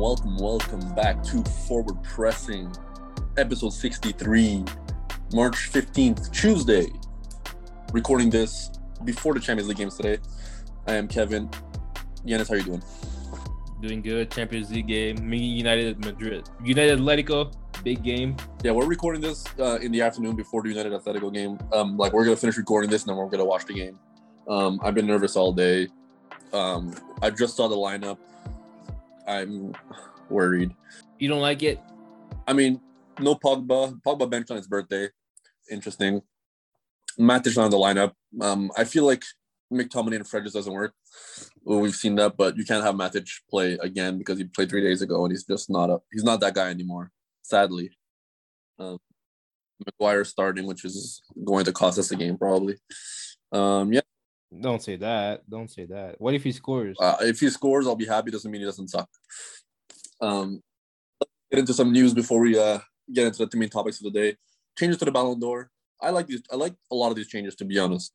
[0.00, 2.74] welcome, welcome back to Forward Pressing,
[3.36, 4.64] episode 63,
[5.34, 6.86] March 15th, Tuesday.
[7.92, 8.70] Recording this
[9.04, 10.16] before the Champions League games today.
[10.86, 11.50] I am Kevin.
[12.24, 12.82] Yanis, how are you doing?
[13.82, 14.30] Doing good.
[14.30, 15.28] Champions League game.
[15.28, 16.48] Me, United Madrid.
[16.64, 17.52] United Atletico,
[17.84, 18.38] big game.
[18.64, 21.58] Yeah, we're recording this uh, in the afternoon before the United Atletico game.
[21.74, 23.98] Um, like we're gonna finish recording this and then we're gonna watch the game.
[24.48, 25.88] Um, I've been nervous all day.
[26.54, 28.16] Um, I just saw the lineup.
[29.30, 29.72] I'm
[30.28, 30.74] worried.
[31.18, 31.80] You don't like it?
[32.46, 32.80] I mean,
[33.18, 34.00] no Pogba.
[34.02, 35.08] Pogba benched on his birthday.
[35.70, 36.22] Interesting.
[37.18, 38.12] Matic on the lineup.
[38.40, 39.22] Um, I feel like
[39.72, 40.94] McTominay and Fred just doesn't work.
[41.62, 44.82] Well, we've seen that, but you can't have Matic play again because he played three
[44.82, 47.10] days ago and he's just not a he's not that guy anymore.
[47.42, 47.90] Sadly.
[48.78, 48.98] Um,
[49.86, 52.76] Maguire starting, which is going to cost us the game probably.
[53.52, 54.00] Um, yeah.
[54.58, 55.48] Don't say that.
[55.48, 56.20] Don't say that.
[56.20, 56.96] What if he scores?
[57.00, 58.30] Uh, if he scores, I'll be happy.
[58.30, 59.08] Doesn't mean he doesn't suck.
[60.20, 60.60] Um,
[61.50, 62.80] get into some news before we uh,
[63.12, 64.36] get into the main topics of the day.
[64.76, 65.70] Changes to the Ballon d'Or.
[66.00, 66.42] I like these.
[66.50, 68.12] I like a lot of these changes, to be honest.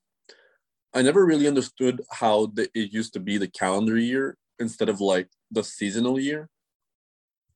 [0.94, 5.02] I never really understood how the, it used to be the calendar year instead of
[5.02, 6.50] like the seasonal year.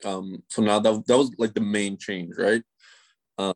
[0.05, 2.63] Um, so now that that was like the main change, right?
[3.37, 3.53] Uh,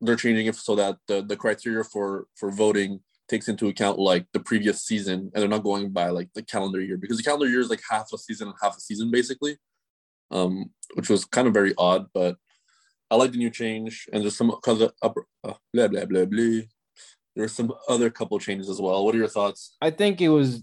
[0.00, 3.00] they're changing it so that the the criteria for for voting
[3.32, 6.80] takes into account like the previous season and they're not going by like the calendar
[6.80, 9.56] year because the calendar year is like half a season and half a season basically
[10.30, 12.36] um which was kind of very odd but
[13.10, 15.08] i like the new change and there's some because uh,
[15.72, 16.60] blah blah blah blah.
[17.34, 19.04] There's some other couple changes as well.
[19.04, 19.76] What are your thoughts?
[19.80, 20.62] I think it was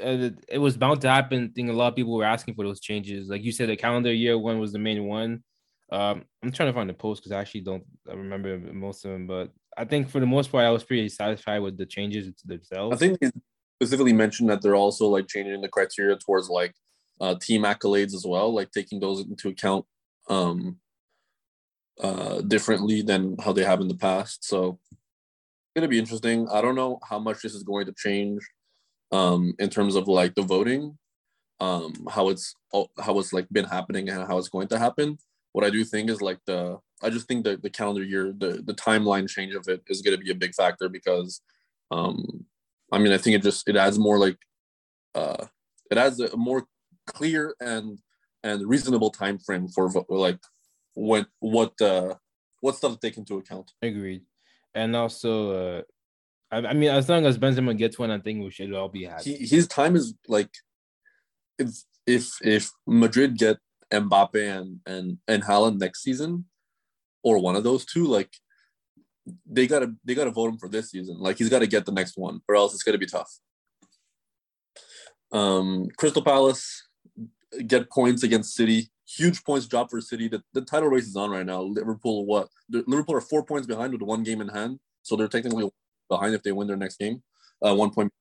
[0.00, 1.50] uh, it was bound to happen.
[1.50, 3.28] I think a lot of people were asking for those changes.
[3.28, 5.42] Like you said the calendar year one was the main one.
[5.90, 9.26] Um, I'm trying to find the post because I actually don't remember most of them,
[9.26, 12.96] but I think for the most part, I was pretty satisfied with the changes themselves.
[12.96, 13.18] I think
[13.80, 16.74] specifically mentioned that they're also like changing the criteria towards like
[17.20, 19.84] uh, team accolades as well, like taking those into account
[20.28, 20.78] um,
[22.02, 24.44] uh, differently than how they have in the past.
[24.44, 25.00] So it's
[25.76, 26.48] gonna be interesting.
[26.48, 28.42] I don't know how much this is going to change
[29.12, 30.96] um, in terms of like the voting,
[31.60, 35.18] um, how it's how it's like been happening and how it's going to happen
[35.56, 38.62] what I do think is like the I just think that the calendar year, the
[38.64, 41.40] the timeline change of it is going to be a big factor because,
[41.90, 42.46] um,
[42.92, 44.38] I mean, I think it just it adds more like,
[45.14, 45.46] uh,
[45.90, 46.66] it adds a more
[47.06, 47.98] clear and
[48.42, 50.40] and reasonable time frame for like
[50.94, 52.14] when what uh
[52.60, 53.72] what stuff to take into account.
[53.82, 54.22] Agreed,
[54.74, 55.32] and also.
[55.78, 55.82] uh
[56.48, 59.02] I, I mean, as long as Benzema gets one, I think we should all be
[59.02, 59.34] happy.
[59.34, 60.50] He, his time is like,
[61.58, 61.70] if
[62.06, 63.56] if if Madrid get
[63.92, 66.44] Mbappe and and and Haaland next season,
[67.26, 68.30] or one of those two, like
[69.44, 71.18] they gotta they gotta vote him for this season.
[71.18, 73.30] Like he's got to get the next one, or else it's gonna be tough.
[75.32, 76.86] Um, Crystal Palace
[77.66, 78.90] get points against City.
[79.08, 80.28] Huge points drop for City.
[80.28, 81.62] The, the title race is on right now.
[81.62, 82.48] Liverpool, what?
[82.70, 85.68] Liverpool are four points behind with one game in hand, so they're technically
[86.08, 87.22] behind if they win their next game.
[87.60, 88.12] Uh, one point.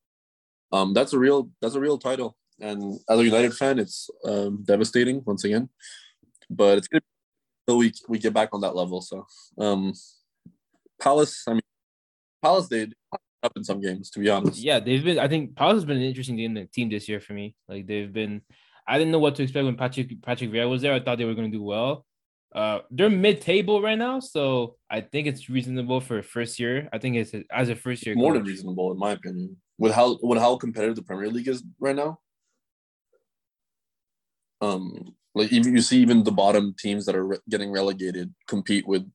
[0.72, 4.64] Um, that's a real that's a real title and as a United fan, it's um,
[4.64, 5.70] devastating once again.
[6.50, 7.04] But it's good
[7.68, 9.02] until we we get back on that level.
[9.02, 9.26] So,
[9.58, 9.94] um,
[11.02, 11.62] Palace, I mean,
[12.42, 12.94] Palace did
[13.44, 14.60] up in some games, to be honest.
[14.60, 15.20] Yeah, they've been.
[15.20, 17.56] I think Palace has been an interesting team, team this year for me.
[17.68, 18.42] Like they've been.
[18.88, 20.94] I didn't know what to expect when Patrick Patrick Vieira was there.
[20.94, 22.06] I thought they were going to do well.
[22.54, 26.88] Uh, they're mid-table right now, so I think it's reasonable for first year.
[26.94, 28.40] I think it's as a first year more coach.
[28.40, 29.58] than reasonable in my opinion.
[29.78, 32.20] With how with how competitive the Premier League is right now,
[34.62, 38.88] um, like even you see even the bottom teams that are re- getting relegated compete
[38.88, 39.10] with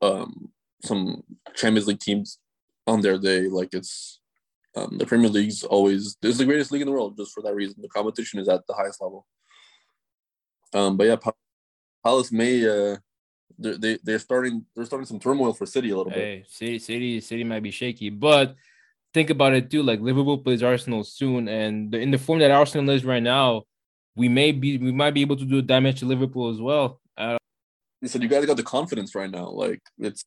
[0.00, 0.50] um,
[0.84, 1.22] some
[1.54, 2.38] Champions League teams
[2.86, 3.48] on their day.
[3.48, 4.20] Like it's
[4.76, 7.54] um, the Premier League's always it's the greatest league in the world just for that
[7.54, 7.82] reason.
[7.82, 9.26] The competition is at the highest level.
[10.72, 11.16] Um, but yeah,
[12.04, 12.96] Palace may uh,
[13.58, 16.50] they're, they they're starting they're starting some turmoil for City a little hey, bit.
[16.50, 18.54] City City City might be shaky, but
[19.12, 19.82] think about it too.
[19.82, 23.64] Like Liverpool plays Arsenal soon, and in the form that Arsenal is right now,
[24.14, 27.00] we may be we might be able to do a damage to Liverpool as well.
[27.16, 27.38] Uh,
[28.00, 29.48] you said you guys got the confidence right now.
[29.48, 30.24] Like it's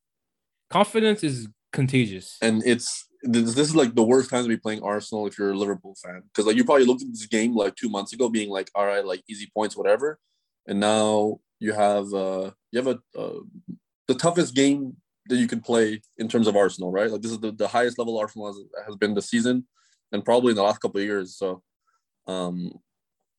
[0.70, 4.82] confidence is contagious, and it's this, this is like the worst time to be playing
[4.84, 7.76] Arsenal if you're a Liverpool fan because like you probably looked at this game like
[7.76, 10.20] two months ago being like all right like easy points whatever,
[10.68, 13.40] and now you have uh you have a uh,
[14.08, 14.96] the toughest game
[15.28, 17.98] that you can play in terms of Arsenal right like this is the, the highest
[17.98, 19.66] level Arsenal has, has been this season
[20.12, 21.64] and probably in the last couple of years so
[22.28, 22.72] um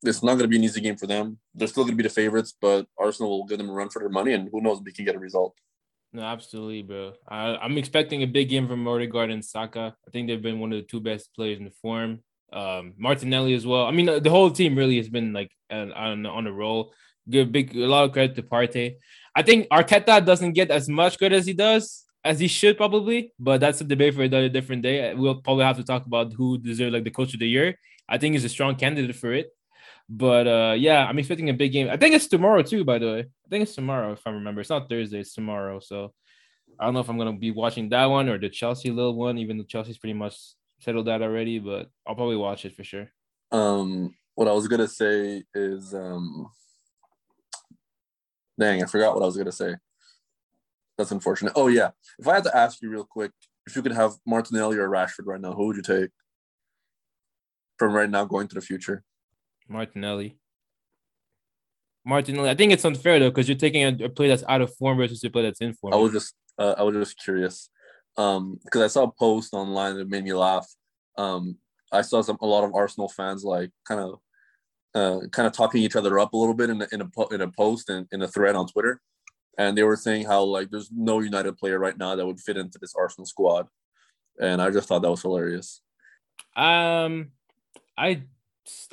[0.03, 1.39] it's not going to be an easy game for them.
[1.55, 4.01] They're still going to be the favorites, but Arsenal will give them a run for
[4.01, 5.57] their money, and who knows if we can get a result.
[6.13, 7.13] No, absolutely, bro.
[7.29, 9.95] I, am expecting a big game from Odegaard and Saka.
[10.07, 12.21] I think they've been one of the two best players in the form.
[12.53, 13.87] Um, Martinelli as well.
[13.87, 16.93] I mean, the whole team really has been like on on, on a roll.
[17.29, 18.97] Give big a lot of credit to Partey.
[19.35, 23.33] I think Arteta doesn't get as much credit as he does as he should probably,
[23.39, 25.15] but that's a debate for another different day.
[25.15, 27.79] We'll probably have to talk about who deserves like the coach of the year.
[28.09, 29.49] I think he's a strong candidate for it.
[30.09, 31.89] But uh yeah, I'm expecting a big game.
[31.91, 33.21] I think it's tomorrow too, by the way.
[33.21, 34.61] I think it's tomorrow if I remember.
[34.61, 35.81] It's not Thursday, it's tomorrow.
[35.81, 36.13] So
[36.79, 39.39] I don't know if I'm gonna be watching that one or the Chelsea little one,
[39.39, 40.37] even though Chelsea's pretty much
[40.79, 43.11] settled that already, but I'll probably watch it for sure.
[43.51, 46.49] Um what I was gonna say is um
[48.59, 49.75] dang, I forgot what I was gonna say.
[50.97, 51.55] That's unfortunate.
[51.57, 51.91] Oh yeah.
[52.19, 53.33] If I had to ask you real quick,
[53.67, 56.11] if you could have Martinelli or Rashford right now, who would you take?
[57.77, 59.03] From right now going to the future.
[59.69, 60.39] Martinelli.
[62.05, 62.49] Martinelli.
[62.49, 64.99] I think it's unfair though because you're taking a, a, play that's out of form
[64.99, 65.93] versus a play that's in form.
[65.93, 67.69] I was just uh, I was just curious
[68.17, 70.67] um because I saw a post online that made me laugh.
[71.19, 71.57] Um,
[71.93, 74.21] I saw some a lot of Arsenal fans like kind of
[74.95, 77.41] uh, kind of talking each other up a little bit in a, in a in
[77.43, 79.01] a post and in a thread on Twitter,
[79.59, 82.57] and they were saying how like there's no United player right now that would fit
[82.57, 83.67] into this Arsenal squad,
[84.41, 85.83] and I just thought that was hilarious.
[86.55, 87.33] Um,
[87.99, 88.23] I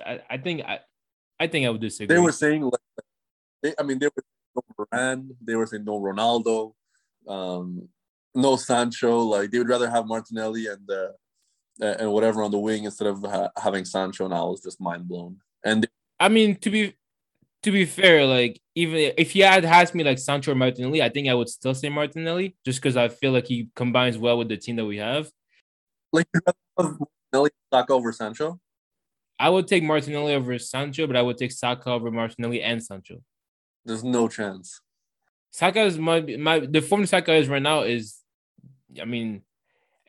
[0.05, 0.79] I, think I,
[1.39, 2.15] I think I would disagree.
[2.15, 3.05] They were saying like,
[3.61, 4.23] they, I mean, they were
[4.55, 6.73] no Varane, they were saying no Ronaldo,
[7.27, 7.87] um,
[8.35, 9.19] no Sancho.
[9.19, 11.09] Like they would rather have Martinelli and uh,
[11.81, 14.25] and whatever on the wing instead of ha- having Sancho.
[14.25, 15.37] And I was just mind blown.
[15.63, 16.95] And they- I mean, to be
[17.63, 21.09] to be fair, like even if you had asked me like Sancho or Martinelli, I
[21.09, 24.49] think I would still say Martinelli just because I feel like he combines well with
[24.49, 25.31] the team that we have.
[26.11, 26.27] Like
[26.77, 28.59] Martinelli stock over Sancho.
[29.43, 33.17] I would take Martinelli over Sancho, but I would take Saka over Martinelli and Sancho.
[33.83, 34.79] There's no chance.
[35.51, 38.19] Saka is my my the form Saka is right now is,
[39.01, 39.41] I mean,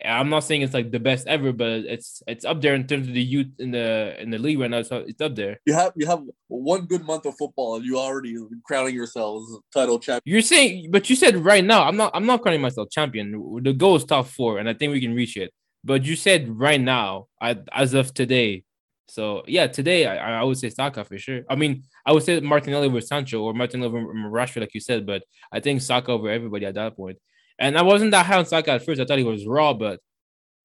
[0.05, 3.09] I'm not saying it's like the best ever, but it's it's up there in terms
[3.09, 4.83] of the youth in the in the league right now.
[4.83, 5.59] So it's up there.
[5.67, 9.99] You have you have one good month of football, and you already crowning yourselves title
[9.99, 10.33] champion.
[10.33, 11.83] You're saying, but you said right now.
[11.89, 12.13] I'm not.
[12.15, 13.27] I'm not crowning myself champion.
[13.65, 15.51] The goal is top four, and I think we can reach it.
[15.83, 17.27] But you said right now,
[17.73, 18.63] as of today,
[19.07, 21.43] so yeah, today I, I would say Saka for sure.
[21.49, 25.07] I mean, I would say Martinelli over Sancho or Martinelli over Rashford, like you said,
[25.07, 25.23] but
[25.53, 27.19] I think Saka over everybody at that point.
[27.59, 29.01] And I wasn't that high on Saka at first.
[29.01, 30.01] I thought he was raw, but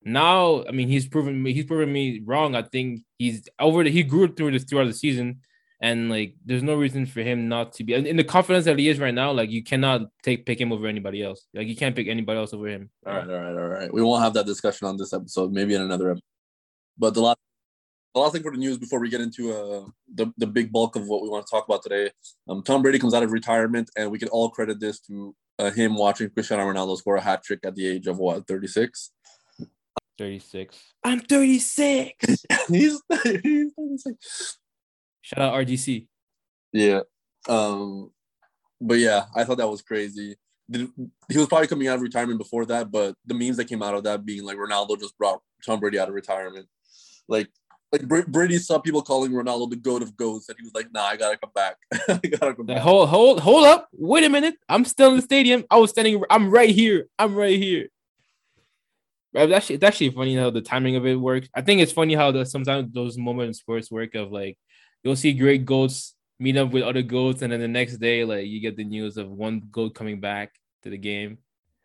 [0.02, 2.54] now I mean he's proven me he's proven me wrong.
[2.54, 5.40] I think he's over the, he grew through this throughout the season.
[5.82, 8.88] And like there's no reason for him not to be in the confidence that he
[8.88, 11.46] is right now, like you cannot take pick him over anybody else.
[11.54, 12.90] Like you can't pick anybody else over him.
[13.06, 13.94] All right, all right, all right.
[13.94, 16.24] We won't have that discussion on this episode, maybe in another episode.
[16.98, 17.38] But the last
[18.14, 19.84] last thing for the news before we get into uh,
[20.14, 22.10] the, the big bulk of what we want to talk about today
[22.48, 25.70] um, Tom Brady comes out of retirement, and we can all credit this to uh,
[25.70, 29.12] him watching Cristiano Ronaldo score a hat trick at the age of what, 36?
[30.18, 30.78] 36.
[31.04, 32.44] I'm 36.
[32.68, 34.58] he's, he's 36.
[35.22, 36.06] Shout out RGC.
[36.72, 37.00] Yeah.
[37.48, 38.10] Um,
[38.80, 40.36] but yeah, I thought that was crazy.
[40.72, 43.94] He was probably coming out of retirement before that, but the memes that came out
[43.94, 46.66] of that being like Ronaldo just brought Tom Brady out of retirement.
[47.28, 47.48] Like
[47.92, 51.06] like Brady saw people calling Ronaldo the goat of goats, and he was like, "Nah,
[51.06, 51.76] I gotta come back.
[52.08, 53.88] I gotta come back." Hold, hold, hold up!
[53.92, 54.54] Wait a minute.
[54.68, 55.64] I'm still in the stadium.
[55.70, 56.22] I was standing.
[56.30, 57.06] I'm right here.
[57.18, 57.88] I'm right here.
[59.34, 61.48] It's actually, it's actually funny how the timing of it works.
[61.54, 64.56] I think it's funny how the, sometimes those moments in sports work of like
[65.02, 68.46] you'll see great goats meet up with other goats, and then the next day, like
[68.46, 70.52] you get the news of one goat coming back
[70.84, 71.38] to the game.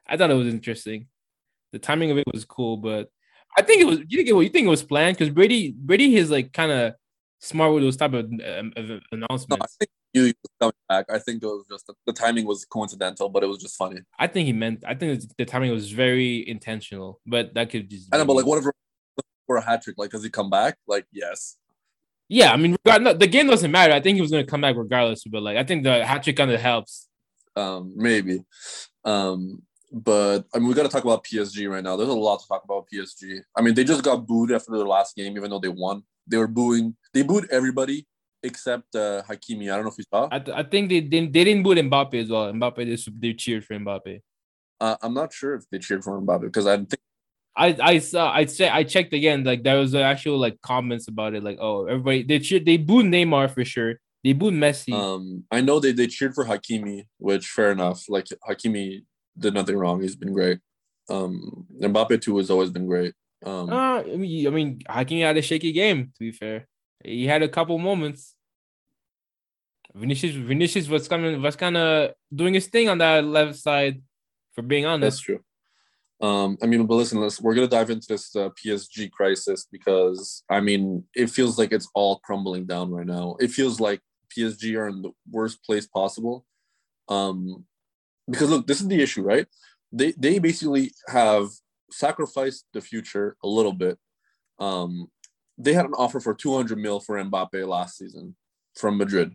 [0.07, 1.07] I thought it was interesting.
[1.71, 3.09] The timing of it was cool, but
[3.57, 3.99] I think it was.
[4.07, 6.93] You think it, you think it was planned because Brady Brady is like kind of
[7.39, 9.49] smart with those type of, um, of announcements.
[9.49, 11.05] No, I think he was coming back.
[11.09, 14.01] I think it was just the, the, timing was coincidental, but it was just funny.
[14.17, 14.83] I think he meant.
[14.85, 18.13] I think the timing was very intentional, but that could just.
[18.13, 18.73] I know, but like whatever
[19.45, 20.77] for a hat trick, like does he come back?
[20.87, 21.57] Like yes.
[22.27, 23.93] Yeah, I mean, the game doesn't matter.
[23.93, 26.23] I think he was going to come back regardless, but like I think the hat
[26.23, 27.07] trick kind of helps.
[27.55, 28.43] Um, maybe.
[29.03, 29.61] Um,
[29.95, 31.95] but I mean, we got to talk about PSG right now.
[31.95, 33.39] There's a lot to talk about PSG.
[33.57, 36.03] I mean, they just got booed after their last game, even though they won.
[36.27, 36.97] They were booing.
[37.13, 38.05] They booed everybody
[38.43, 39.71] except uh, Hakimi.
[39.71, 40.27] I don't know if you saw.
[40.29, 41.31] I, th- I think they didn't.
[41.31, 42.51] They didn't boo Mbappe as well.
[42.51, 44.19] Mbappe they, they cheered for Mbappe.
[44.81, 46.99] Uh, I'm not sure if they cheered for Mbappe because I think.
[47.55, 51.35] I I saw I say I checked again like there was actual like comments about
[51.35, 55.45] it like oh everybody they cheered they booed Neymar for sure they booed Messi um
[55.49, 59.05] I know they they cheered for Hakimi which fair enough like Hakimi
[59.37, 60.01] did nothing wrong.
[60.01, 60.59] He's been great.
[61.09, 63.13] Um, Mbappe too has always been great.
[63.45, 66.11] Um, uh, I mean, I mean, Hakimi had a shaky game.
[66.15, 66.67] To be fair,
[67.03, 68.35] he had a couple moments.
[69.93, 74.01] Vinicius, Vinicius was coming, was kind of doing his thing on that left side.
[74.53, 75.39] For being honest, that's true.
[76.21, 80.43] Um, I mean, but listen, let's, we're gonna dive into this uh, PSG crisis because
[80.49, 83.35] I mean, it feels like it's all crumbling down right now.
[83.39, 83.99] It feels like
[84.35, 86.45] PSG are in the worst place possible.
[87.09, 87.65] Um,
[88.29, 89.47] because look, this is the issue, right?
[89.91, 91.49] They they basically have
[91.91, 93.97] sacrificed the future a little bit.
[94.59, 95.07] Um,
[95.57, 98.35] they had an offer for 200 mil for Mbappe last season
[98.75, 99.33] from Madrid,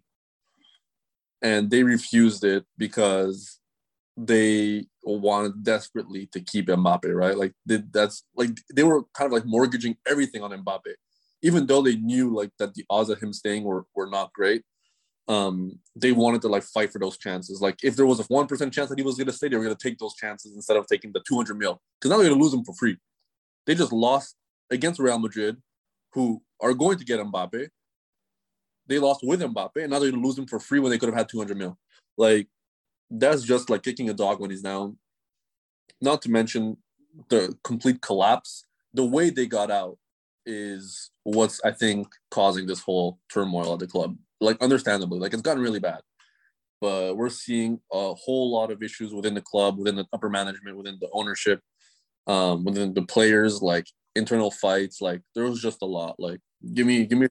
[1.42, 3.59] and they refused it because
[4.16, 7.37] they wanted desperately to keep Mbappe, right?
[7.37, 10.92] Like they, that's like they were kind of like mortgaging everything on Mbappe,
[11.42, 14.62] even though they knew like that the odds of him staying were were not great
[15.31, 17.61] um, they wanted to like fight for those chances.
[17.61, 19.57] Like if there was a one percent chance that he was going to stay, they
[19.57, 22.19] were going to take those chances instead of taking the two hundred mil because now
[22.19, 22.97] they're going to lose him for free.
[23.65, 24.35] They just lost
[24.71, 25.57] against Real Madrid,
[26.15, 27.69] who are going to get Mbappe.
[28.89, 30.99] They lost with Mbappe, and now they're going to lose him for free when they
[30.99, 31.79] could have had two hundred mil.
[32.19, 32.49] Like
[33.09, 34.99] that's just like kicking a dog when he's down.
[36.01, 36.77] Not to mention
[37.29, 38.65] the complete collapse.
[38.95, 39.97] The way they got out
[40.45, 45.42] is what's I think causing this whole turmoil at the club like understandably, like it's
[45.42, 46.00] gotten really bad.
[46.80, 50.78] But we're seeing a whole lot of issues within the club, within the upper management,
[50.78, 51.61] within the ownership,
[52.26, 55.00] um, within the players, like internal fights.
[55.00, 56.16] Like there was just a lot.
[56.18, 56.40] Like
[56.75, 57.28] give me, give me.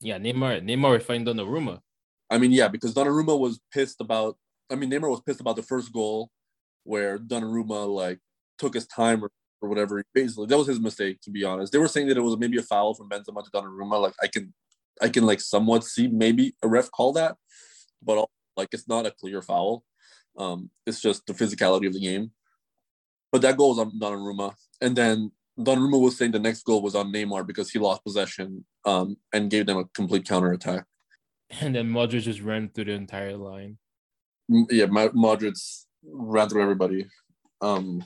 [0.00, 1.80] Yeah, Neymar, Neymar fighting Donnarumma.
[2.30, 4.36] I mean, yeah, because Donnarumma was pissed about.
[4.70, 6.30] I mean, Neymar was pissed about the first goal,
[6.84, 8.20] where Donnarumma like
[8.58, 10.02] took his time or, or whatever.
[10.14, 11.20] Basically, that was his mistake.
[11.22, 13.50] To be honest, they were saying that it was maybe a foul from Benzema to
[13.50, 14.00] Donnarumma.
[14.00, 14.54] Like I can
[15.00, 17.36] I can like somewhat see maybe a ref call that,
[18.02, 19.84] but like it's not a clear foul.
[20.38, 22.32] Um, it's just the physicality of the game.
[23.32, 26.94] But that goal was on Donnarumma, and then Donnarumma was saying the next goal was
[26.94, 30.84] on Neymar because he lost possession um, and gave them a complete counter attack.
[31.60, 33.78] And then Modric just ran through the entire line.
[34.48, 35.58] Yeah, Modric
[36.04, 37.06] ran through everybody.
[37.60, 38.04] Um,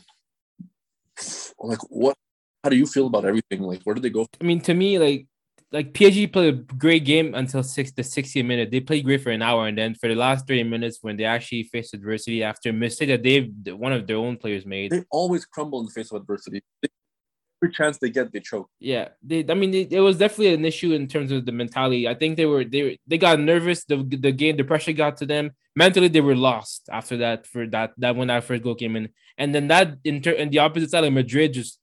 [1.59, 2.16] like what?
[2.62, 3.62] How do you feel about everything?
[3.62, 4.26] Like, where did they go?
[4.40, 5.26] I mean, to me, like
[5.73, 8.71] like PSG played a great game until six the 60 minute.
[8.71, 11.25] They played great for an hour, and then for the last 30 minutes, when they
[11.25, 15.05] actually faced adversity after a mistake that they one of their own players made, they
[15.11, 16.62] always crumble in the face of adversity.
[17.62, 18.71] Every chance they get, they choke.
[18.81, 19.45] Yeah, they.
[19.49, 22.09] I mean, it was definitely an issue in terms of the mentality.
[22.09, 23.85] I think they were they they got nervous.
[23.85, 25.50] The the game, the pressure got to them.
[25.77, 27.47] Mentally, they were lost after that.
[27.47, 30.50] For that that when that first goal came in, and then that in turn, and
[30.50, 31.79] the opposite side, like Madrid just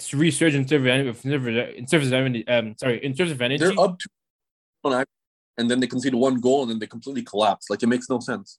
[0.00, 2.46] resurge in terms of in terms of energy.
[2.48, 4.08] Um, sorry, in terms of energy, they're up to
[5.56, 7.70] and then they concede one goal and then they completely collapse.
[7.70, 8.58] Like it makes no sense.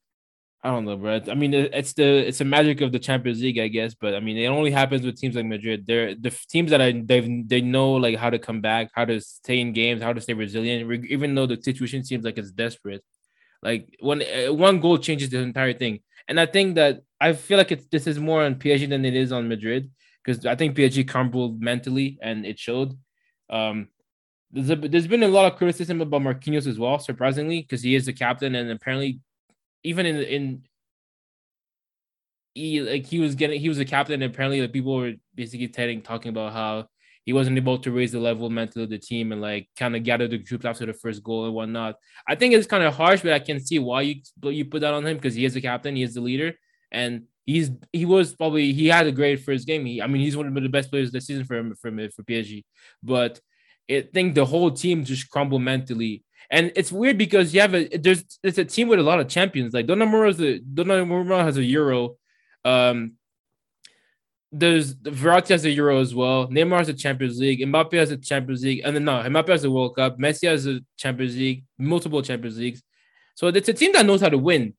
[0.63, 1.21] I don't know, bro.
[1.29, 3.93] I mean, it's the it's the magic of the Champions League, I guess.
[3.93, 5.85] But I mean, it only happens with teams like Madrid.
[5.85, 9.21] They're the teams that I they they know like how to come back, how to
[9.21, 13.03] stay in games, how to stay resilient, even though the situation seems like it's desperate.
[13.61, 17.59] Like when uh, one goal changes the entire thing, and I think that I feel
[17.59, 19.91] like it's this is more on PSG than it is on Madrid
[20.25, 22.97] because I think PSG crumbled mentally and it showed.
[23.49, 23.89] Um,
[24.51, 27.95] there's, a, there's been a lot of criticism about Marquinhos as well, surprisingly, because he
[27.95, 29.19] is the captain and apparently,
[29.83, 30.63] even in in
[32.55, 35.67] he like he was getting he was a captain and apparently like people were basically
[35.67, 36.87] telling talking about how
[37.25, 40.03] he wasn't able to raise the level mentally of the team and like kind of
[40.03, 41.95] gather the troops after the first goal and whatnot.
[42.27, 44.93] I think it's kind of harsh, but I can see why you you put that
[44.93, 46.53] on him because he is the captain, he is the leader,
[46.91, 49.85] and he's he was probably he had a great first game.
[49.85, 52.23] He, I mean, he's one of the best players this season for him for for
[52.23, 52.63] PSG.
[53.03, 53.39] But
[53.89, 56.23] I think the whole team just crumbled mentally.
[56.49, 59.27] And it's weird because you have a there's it's a team with a lot of
[59.27, 59.73] champions.
[59.73, 62.17] Like Donnarumma is a Donnarumma has a Euro.
[62.63, 63.13] Um,
[64.51, 66.47] there's Verratti has a Euro as well.
[66.47, 67.59] Neymar has a Champions League.
[67.59, 70.17] Mbappe has a Champions League, and then no, Mbappe has a World Cup.
[70.17, 72.81] Messi has a Champions League, multiple Champions Leagues.
[73.35, 74.73] So it's a team that knows how to win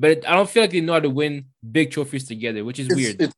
[0.00, 2.86] but I don't feel like they know how to win big trophies together, which is
[2.86, 3.20] it's, weird.
[3.20, 3.34] It's,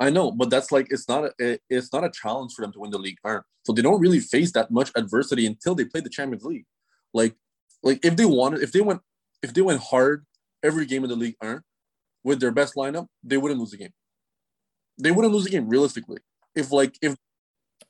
[0.00, 2.80] I know, but that's like it's not a it's not a challenge for them to
[2.80, 3.18] win the league.
[3.22, 3.42] Earn.
[3.64, 6.64] So they don't really face that much adversity until they play the Champions League.
[7.12, 7.34] Like,
[7.82, 9.02] like if they wanted, if they went,
[9.42, 10.24] if they went hard
[10.62, 11.64] every game in the league, aren't
[12.24, 13.92] with their best lineup, they wouldn't lose the game.
[14.98, 16.18] They wouldn't lose the game realistically.
[16.54, 17.14] If like if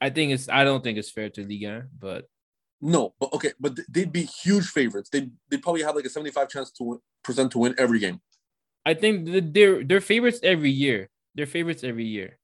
[0.00, 2.24] I think it's I don't think it's fair to Liga, uh, but
[2.82, 5.08] no, but okay, but they'd be huge favorites.
[5.08, 8.00] They'd they'd probably have like a seventy five chance to win, percent to win every
[8.00, 8.20] game.
[8.84, 11.08] I think they're they're favorites every year.
[11.36, 12.38] They're favorites every year.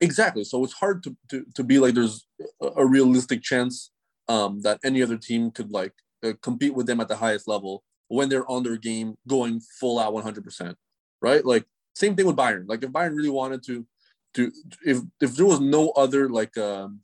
[0.00, 0.42] Exactly.
[0.42, 2.26] So it's hard to to, to be like there's
[2.60, 3.92] a, realistic chance
[4.28, 5.92] um, that any other team could like
[6.24, 10.00] uh, compete with them at the highest level when they're on their game going full
[10.00, 10.74] out 100%.
[11.22, 11.44] Right?
[11.44, 12.64] Like same thing with Bayern.
[12.66, 13.86] Like if Bayern really wanted to
[14.34, 14.50] to
[14.84, 17.03] if if there was no other like um,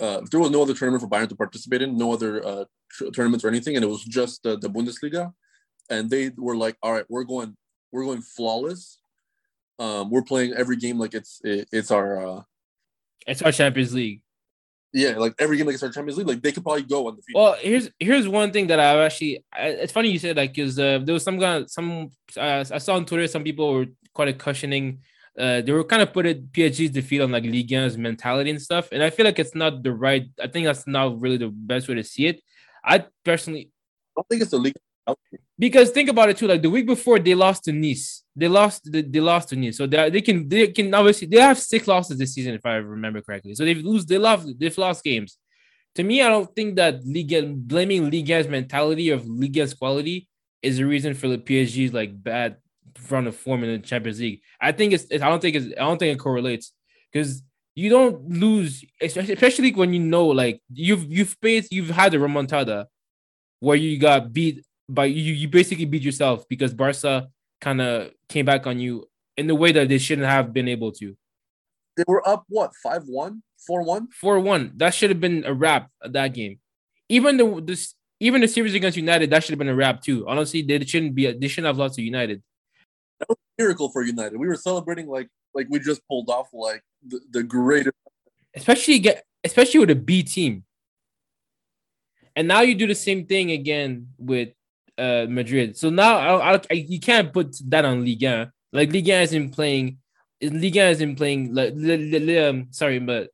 [0.00, 3.10] uh, there was no other tournament for Bayern to participate in, no other uh, tr-
[3.10, 5.32] tournaments or anything, and it was just uh, the Bundesliga,
[5.90, 7.56] and they were like, "All right, we're going,
[7.92, 8.98] we're going flawless."
[9.78, 12.42] Um, we're playing every game like it's it, it's our uh,
[13.26, 14.22] it's our Champions League.
[14.92, 16.28] Yeah, like every game like it's our Champions League.
[16.28, 17.42] Like they could probably go on the field.
[17.42, 19.44] Well, here's here's one thing that I've actually.
[19.56, 22.96] It's funny you said like because uh, there was some guy some uh, I saw
[22.96, 25.00] on Twitter some people were quite a cushioning.
[25.38, 28.60] Uh, they were kind of put it PSG's defeat on like Ligue 1's mentality and
[28.60, 30.26] stuff, and I feel like it's not the right.
[30.42, 32.40] I think that's not really the best way to see it.
[32.84, 33.70] I personally
[34.16, 34.74] I don't think it's the league
[35.58, 36.46] because think about it too.
[36.46, 38.24] Like the week before, they lost to Nice.
[38.34, 38.90] They lost.
[38.90, 39.76] They, they lost to Nice.
[39.76, 42.76] So they, they can they can obviously they have six losses this season if I
[42.76, 43.54] remember correctly.
[43.54, 45.38] So they've lose they lost they've lost games.
[45.94, 50.28] To me, I don't think that Ligue blaming Ligue mentality of Ligue's quality
[50.62, 52.56] is a reason for the PSG's like bad
[53.10, 54.40] run of form in the Champions League.
[54.60, 56.72] I think it's, it's I don't think it's I don't think it correlates
[57.12, 57.42] because
[57.74, 62.86] you don't lose, especially, when you know like you've you've faced you've had a remontada
[63.60, 67.28] where you got beat by you you basically beat yourself because Barca
[67.60, 70.92] kind of came back on you in the way that they shouldn't have been able
[70.92, 71.16] to.
[71.96, 74.06] They were up what 5-1, 4-1?
[74.22, 74.78] 4-1.
[74.78, 76.58] That should have been a wrap at that game.
[77.08, 80.26] Even the this even the series against United, that should have been a wrap too.
[80.26, 82.42] Honestly, they shouldn't be they shouldn't have lost to United.
[83.20, 84.38] That was a miracle for United.
[84.38, 87.96] We were celebrating like like we just pulled off like the, the greatest
[88.56, 90.64] especially get especially with a B team.
[92.34, 94.50] And now you do the same thing again with
[94.98, 95.76] uh, Madrid.
[95.76, 98.52] So now I, I, I, you can't put that on Liga.
[98.72, 99.98] Like Liga isn't playing.
[100.42, 101.54] Liga isn't playing.
[101.54, 103.30] Like um, sorry, but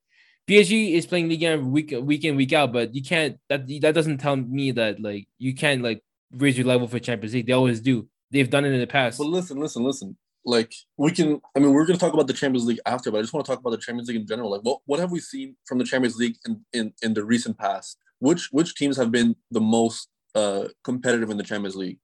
[0.49, 2.73] PSG is playing Liga week week in week out.
[2.73, 3.39] But you can't.
[3.49, 7.35] That that doesn't tell me that like you can't like raise your level for Champions
[7.35, 7.47] League.
[7.47, 8.09] They always do.
[8.33, 9.19] They've done it in the past.
[9.19, 10.17] But listen, listen, listen.
[10.45, 11.41] Like we can.
[11.55, 13.47] I mean, we're going to talk about the Champions League after, but I just want
[13.47, 14.51] to talk about the Champions League in general.
[14.51, 17.59] Like, what what have we seen from the Champions League in in in the recent
[17.59, 17.99] past?
[18.19, 21.99] Which which teams have been the most uh, competitive in the Champions League.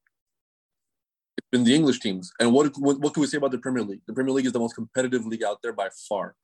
[1.37, 2.31] It's been the English teams.
[2.39, 4.01] And what, what, what can we say about the Premier League?
[4.07, 6.35] The Premier League is the most competitive league out there by far.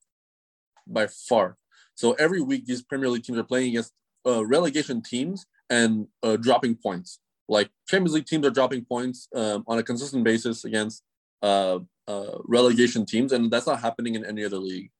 [0.87, 1.57] By far.
[1.95, 3.93] So every week, these Premier League teams are playing against
[4.25, 7.19] uh, relegation teams and uh, dropping points.
[7.47, 11.03] Like Champions League teams are dropping points um, on a consistent basis against
[11.41, 14.91] uh, uh, relegation teams, and that's not happening in any other league.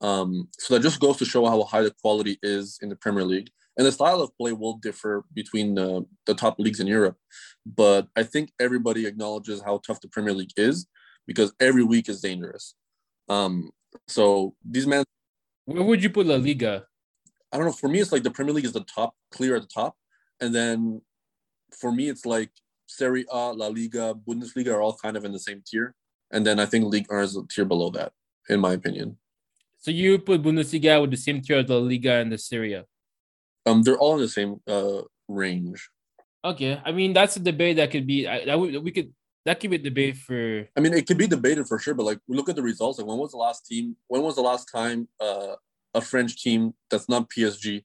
[0.00, 3.24] Um, so that just goes to show how high the quality is in the Premier
[3.24, 7.16] League and the style of play will differ between the, the top leagues in Europe.
[7.64, 10.86] But I think everybody acknowledges how tough the Premier League is
[11.26, 12.74] because every week is dangerous.
[13.28, 13.70] Um,
[14.08, 15.04] so these men.
[15.64, 16.86] Where would you put La Liga?
[17.52, 17.72] I don't know.
[17.72, 19.94] For me, it's like the Premier League is the top, clear at the top,
[20.40, 21.02] and then
[21.74, 22.50] for me, it's like
[22.86, 25.94] Serie A, La Liga, Bundesliga are all kind of in the same tier,
[26.30, 28.12] and then I think League R is a tier below that,
[28.48, 29.18] in my opinion.
[29.78, 32.84] So you put Bundesliga with the same tier as La Liga and the Serie A.
[33.66, 35.88] Um, they're all in the same uh range.
[36.44, 39.12] Okay, I mean that's a debate that could be I, that we, we could
[39.44, 40.68] that could be a debate for.
[40.76, 42.98] I mean, it could be debated for sure, but like look at the results.
[42.98, 43.96] Like when was the last team?
[44.08, 45.54] When was the last time uh,
[45.94, 47.84] a French team that's not PSG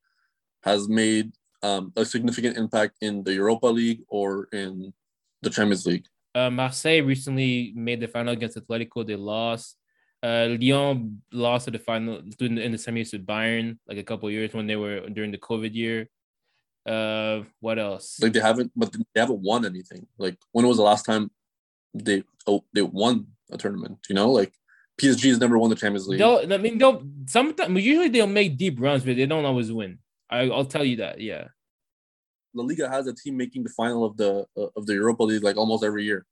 [0.63, 1.31] has made
[1.63, 4.93] um, a significant impact in the Europa League or in
[5.41, 6.05] the Champions League?
[6.35, 9.05] Uh, Marseille recently made the final against Atletico.
[9.05, 9.75] They lost.
[10.21, 14.03] Uh, Lyon lost at the final in the, in the semis with Bayern like a
[14.03, 16.09] couple years when they were during the COVID year.
[16.85, 18.19] Uh, what else?
[18.21, 20.07] Like they haven't, but they haven't won anything.
[20.17, 21.29] Like when was the last time
[21.93, 23.99] they oh they won a tournament?
[24.09, 24.53] You know, like
[24.99, 26.19] PSG has never won the Champions League.
[26.19, 29.99] They'll, I mean, they'll sometimes usually they'll make deep runs, but they don't always win.
[30.29, 31.21] I, I'll tell you that.
[31.21, 31.45] Yeah.
[32.53, 35.43] La Liga has a team making the final of the uh, of the Europa League
[35.43, 36.25] like almost every year.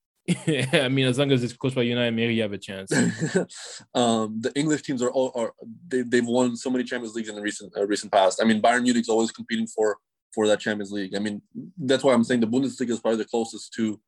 [0.48, 2.92] yeah, I mean, as long as it's close by United, maybe you have a chance.
[3.94, 5.54] um, the English teams are all are
[5.88, 8.42] they they've won so many Champions Leagues in the recent uh, recent past.
[8.42, 9.98] I mean, Bayern Munich's always competing for
[10.34, 11.16] for that Champions League.
[11.16, 11.42] I mean,
[11.78, 14.00] that's why I'm saying the Bundesliga is probably the closest to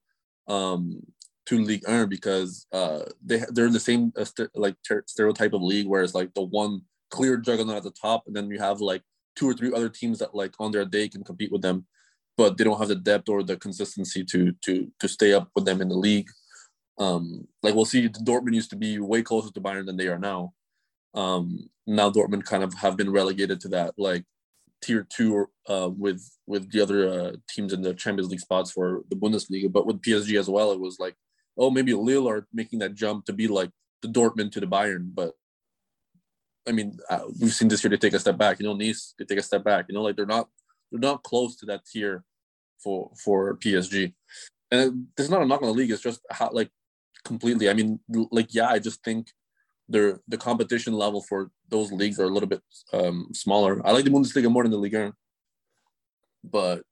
[0.48, 1.02] um
[1.46, 5.54] to League One because uh they they're in the same uh, st- like ter- stereotype
[5.54, 8.60] of league where it's like the one clear juggernaut at the top, and then you
[8.60, 9.04] have like
[9.38, 11.86] two or three other teams that like on their day can compete with them
[12.38, 15.66] but they don't have the depth or the consistency to to to stay up with
[15.66, 16.30] them in the league.
[17.00, 20.20] Um, like we'll see, Dortmund used to be way closer to Bayern than they are
[20.20, 20.54] now.
[21.14, 24.24] Um, now Dortmund kind of have been relegated to that like
[24.82, 29.02] tier two uh, with with the other uh, teams in the Champions League spots for
[29.10, 29.72] the Bundesliga.
[29.72, 31.16] But with PSG as well, it was like,
[31.58, 33.72] oh, maybe Lille are making that jump to be like
[34.04, 35.10] the Dortmund to the Bayern.
[35.14, 35.34] But
[36.68, 38.60] I mean, uh, we've seen this year they take a step back.
[38.60, 39.86] You know, Nice they take a step back.
[39.88, 40.50] You know, like they're not
[40.92, 42.24] they're not close to that tier
[42.84, 44.14] for for PSG.
[44.72, 45.92] And there's not a knock on the league.
[45.92, 46.70] It's just how like
[47.24, 47.70] completely.
[47.70, 48.00] I mean,
[48.32, 49.32] like yeah, I just think
[49.90, 52.62] the the competition level for those leagues are a little bit
[52.94, 53.86] um, smaller.
[53.86, 55.14] I like the Bundesliga more than the Liga,
[56.44, 56.84] but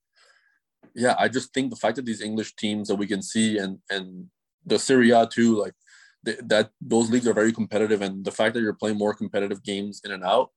[0.96, 3.80] yeah, I just think the fact that these English teams that we can see and
[3.90, 4.28] and
[4.66, 5.74] the Serie A too, like
[6.26, 9.64] th- that those leagues are very competitive, and the fact that you're playing more competitive
[9.64, 10.50] games in and out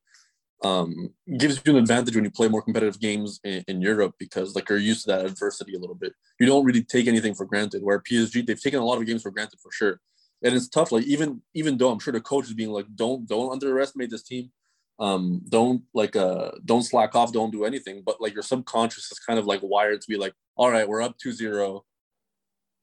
[0.63, 4.55] um, gives you an advantage when you play more competitive games in, in, Europe because
[4.55, 6.13] like you're used to that adversity a little bit.
[6.39, 7.81] You don't really take anything for granted.
[7.81, 10.01] Where PSG, they've taken a lot of games for granted for sure,
[10.43, 10.91] and it's tough.
[10.91, 14.23] Like even even though I'm sure the coach is being like, don't don't underestimate this
[14.23, 14.51] team,
[14.99, 18.03] um, don't like uh don't slack off, don't do anything.
[18.05, 21.01] But like your subconscious is kind of like wired to be like, all right, we're
[21.01, 21.81] up 2-0.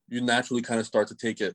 [0.09, 1.55] You naturally kind of start to take it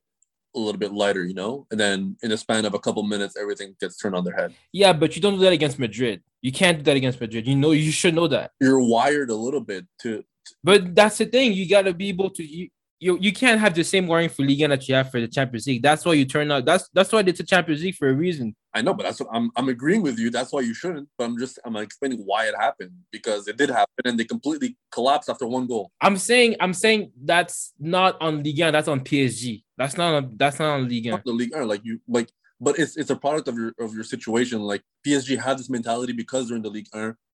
[0.56, 1.66] a little bit lighter, you know?
[1.72, 4.54] And then in a span of a couple minutes, everything gets turned on their head.
[4.72, 6.22] Yeah, but you don't do that against Madrid.
[6.42, 7.48] You can't do that against Madrid.
[7.48, 8.52] You know, you should know that.
[8.60, 10.24] You're wired a little bit to.
[10.64, 11.54] But that's the thing.
[11.54, 12.44] You got to be able to.
[12.44, 12.70] You,
[13.02, 15.66] you you can't have the same wiring for Liga that you have for the Champions
[15.66, 15.82] League.
[15.82, 16.66] That's why you turn out.
[16.66, 18.56] That's that's why it's a Champions League for a reason.
[18.76, 20.30] I know, but that's what I'm I'm agreeing with you.
[20.30, 21.10] That's why you shouldn't.
[21.18, 24.78] But I'm just I'm explaining why it happened because it did happen and they completely
[24.92, 25.92] collapsed after one goal.
[26.00, 28.72] I'm saying I'm saying that's not on Liga.
[28.72, 29.64] That's on PSG.
[29.78, 31.10] That's not on that's not on Liga.
[31.12, 34.04] Not the league, like you like, but it's it's a product of your of your
[34.04, 34.62] situation.
[34.62, 36.88] Like PSG had this mentality because they're in the league,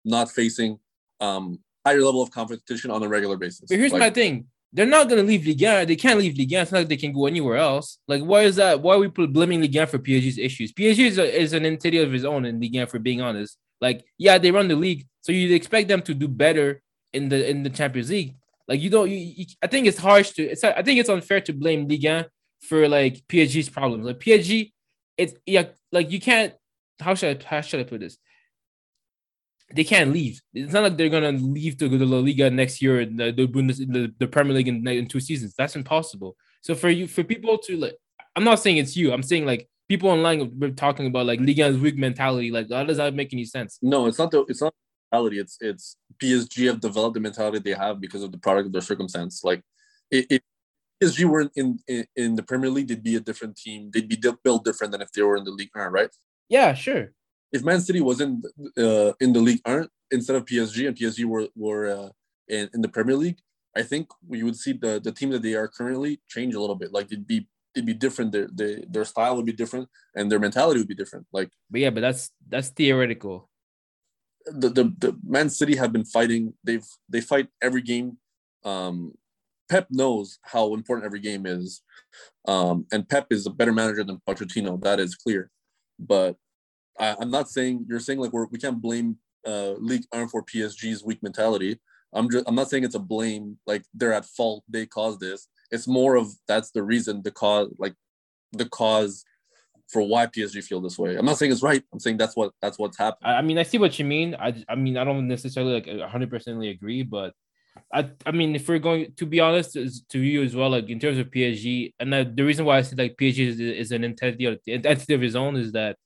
[0.05, 0.79] not facing
[1.21, 3.65] um higher level of competition on a regular basis.
[3.69, 6.73] But here's like, my thing they're not gonna leave Ligue They can't leave Ligue It's
[6.73, 7.99] not like they can go anywhere else.
[8.09, 8.83] Like, why is that?
[8.83, 10.73] Why are we blaming Ligue for PSG's issues?
[10.73, 13.57] PSG is, a, is an entity of his own in Ligue 1, for being honest.
[13.81, 16.83] Like, yeah, they run the league, so you'd expect them to do better
[17.13, 18.35] in the in the Champions League.
[18.67, 19.09] Like, you don't.
[19.09, 20.43] You, you, I think it's harsh to.
[20.43, 20.65] It's.
[20.65, 22.27] I think it's unfair to blame Ligue
[22.61, 24.07] for like PSG's problems.
[24.07, 24.73] Like PSG,
[25.17, 25.67] it's yeah.
[25.93, 26.53] Like you can't.
[26.99, 27.47] How should I?
[27.47, 28.19] How should I put this?
[29.73, 30.41] They can't leave.
[30.53, 33.47] It's not like they're gonna leave to go to La Liga next year, the the,
[33.47, 35.55] Bundes, the, the Premier League in, in two seasons.
[35.57, 36.37] That's impossible.
[36.61, 37.97] So for you, for people to like,
[38.37, 39.13] I'm not saying it's you.
[39.13, 42.51] I'm saying like people online we're talking about like Liga's weak mentality.
[42.51, 43.79] Like, how does that make any sense?
[43.83, 44.75] No, it's not the it's not
[45.11, 45.39] mentality.
[45.39, 48.83] It's it's PSG have developed the mentality they have because of the product of their
[48.83, 49.43] circumstance.
[49.45, 49.63] Like,
[50.11, 50.43] it, it
[51.03, 53.91] PSG were in, in in the Premier League, they'd be a different team.
[53.93, 56.11] They'd be built different than if they were in the league, right?
[56.49, 57.11] Yeah, sure
[57.55, 58.45] if Man City wasn't
[58.77, 62.09] uh, in the league aren't instead of PSG and PSG were were uh,
[62.49, 63.39] in, in the Premier League,
[63.77, 66.75] I think we would see the the team that they are currently change a little
[66.75, 66.93] bit.
[66.93, 68.33] Like it'd be it'd be different.
[68.33, 71.27] Their their, their style would be different and their mentality would be different.
[71.33, 73.49] Like, but yeah, but that's that's theoretical.
[74.47, 76.55] The the, the Man City have been fighting.
[76.65, 78.19] They've they fight every game.
[78.65, 79.13] Um,
[79.71, 81.83] Pep knows how important every game is,
[82.49, 84.81] um, and Pep is a better manager than Pochettino.
[84.83, 85.51] That is clear,
[85.99, 86.37] but
[86.99, 90.43] I, am not saying you're saying like we're, we can't blame uh, League Arm for
[90.43, 91.79] PSG's weak mentality.
[92.13, 95.49] I'm just I'm not saying it's a blame like they're at fault they caused this.
[95.71, 97.95] It's more of that's the reason the cause like
[98.53, 99.25] the cause
[99.89, 101.17] for why PSG feel this way.
[101.17, 101.83] I'm not saying it's right.
[101.93, 103.31] I'm saying that's what that's what's happened.
[103.31, 104.35] I mean, I see what you mean.
[104.37, 107.35] I I mean, I don't necessarily like 100 percently agree, but
[107.93, 109.77] I I mean, if we're going to be honest
[110.11, 112.97] to you as well, like in terms of PSG, and the reason why I say
[112.97, 115.97] like PSG is, is an entity, entity of his own is that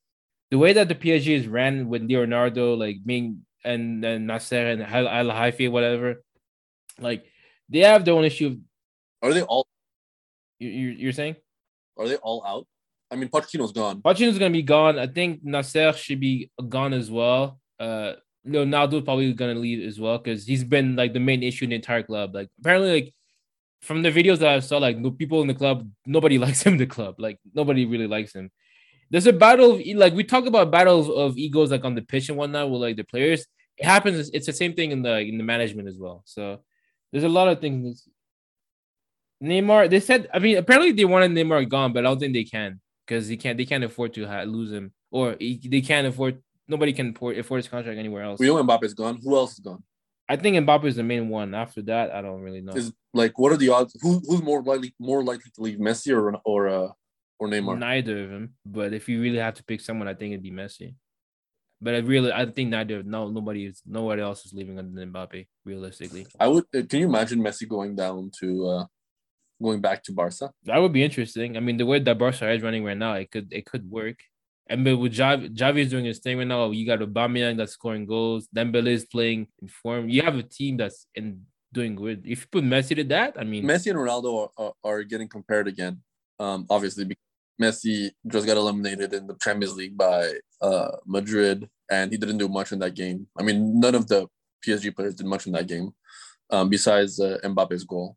[0.50, 4.82] the way that the PSG is ran with Leonardo, like being and and Nasser and
[4.82, 6.22] Al-Khelaifi, whatever,
[6.98, 7.24] like
[7.68, 8.58] they have their own issue.
[9.22, 9.66] Are they all?
[10.58, 11.36] You, you are saying?
[11.96, 12.66] Are they all out?
[13.10, 14.00] I mean, Pochettino's gone.
[14.00, 14.98] Pochettino's gonna be gone.
[14.98, 17.60] I think Nasser should be gone as well.
[17.78, 21.70] Uh, Leonardo probably gonna leave as well because he's been like the main issue in
[21.70, 22.34] the entire club.
[22.34, 23.14] Like apparently, like
[23.82, 26.74] from the videos that I saw, like the people in the club, nobody likes him.
[26.74, 28.50] In the club, like nobody really likes him
[29.10, 32.28] there's a battle of like we talk about battles of egos like on the pitch
[32.28, 33.46] and whatnot with like the players.
[33.76, 34.30] It happens.
[34.32, 36.22] It's the same thing in the in the management as well.
[36.26, 36.60] So
[37.12, 38.08] there's a lot of things.
[39.42, 40.28] Neymar, they said.
[40.34, 43.36] I mean, apparently they wanted Neymar gone, but I don't think they can because they
[43.36, 43.56] can't.
[43.56, 46.42] They can't afford to ha- lose him, or he, they can't afford.
[46.66, 48.40] Nobody can afford, afford his contract anywhere else.
[48.40, 49.20] We know Mbappe's gone.
[49.22, 49.82] Who else is gone?
[50.28, 51.54] I think Mbappe is the main one.
[51.54, 52.72] After that, I don't really know.
[52.72, 53.96] Is like what are the odds?
[54.02, 56.88] Who who's more likely more likely to leave Messi or or uh,
[57.38, 57.78] or Neymar?
[57.78, 58.54] Neither of them.
[58.64, 60.94] But if you really have to pick someone, I think it'd be Messi.
[61.80, 63.02] But I really, I think neither.
[63.02, 63.82] No, nobody is.
[63.86, 65.46] Nobody else is leaving other than Mbappe.
[65.64, 66.64] Realistically, I would.
[66.74, 68.84] Uh, can you imagine Messi going down to, uh
[69.62, 70.50] going back to Barca?
[70.64, 71.56] That would be interesting.
[71.56, 74.18] I mean, the way that Barca is running right now, it could, it could work.
[74.68, 76.70] And but with Xavi, Xavi is doing his thing right now.
[76.70, 78.48] You got Aubameyang that's scoring goals.
[78.54, 80.08] Dembele is playing in form.
[80.08, 82.22] You have a team that's in doing good.
[82.26, 85.28] If you put Messi to that, I mean, Messi and Ronaldo are, are, are getting
[85.28, 86.02] compared again.
[86.38, 87.24] Um, obviously because
[87.60, 92.48] Messi just got eliminated in the Champions League by uh, Madrid, and he didn't do
[92.48, 93.26] much in that game.
[93.38, 94.28] I mean, none of the
[94.66, 95.92] PSG players did much in that game,
[96.50, 98.16] um, besides uh, Mbappe's goal.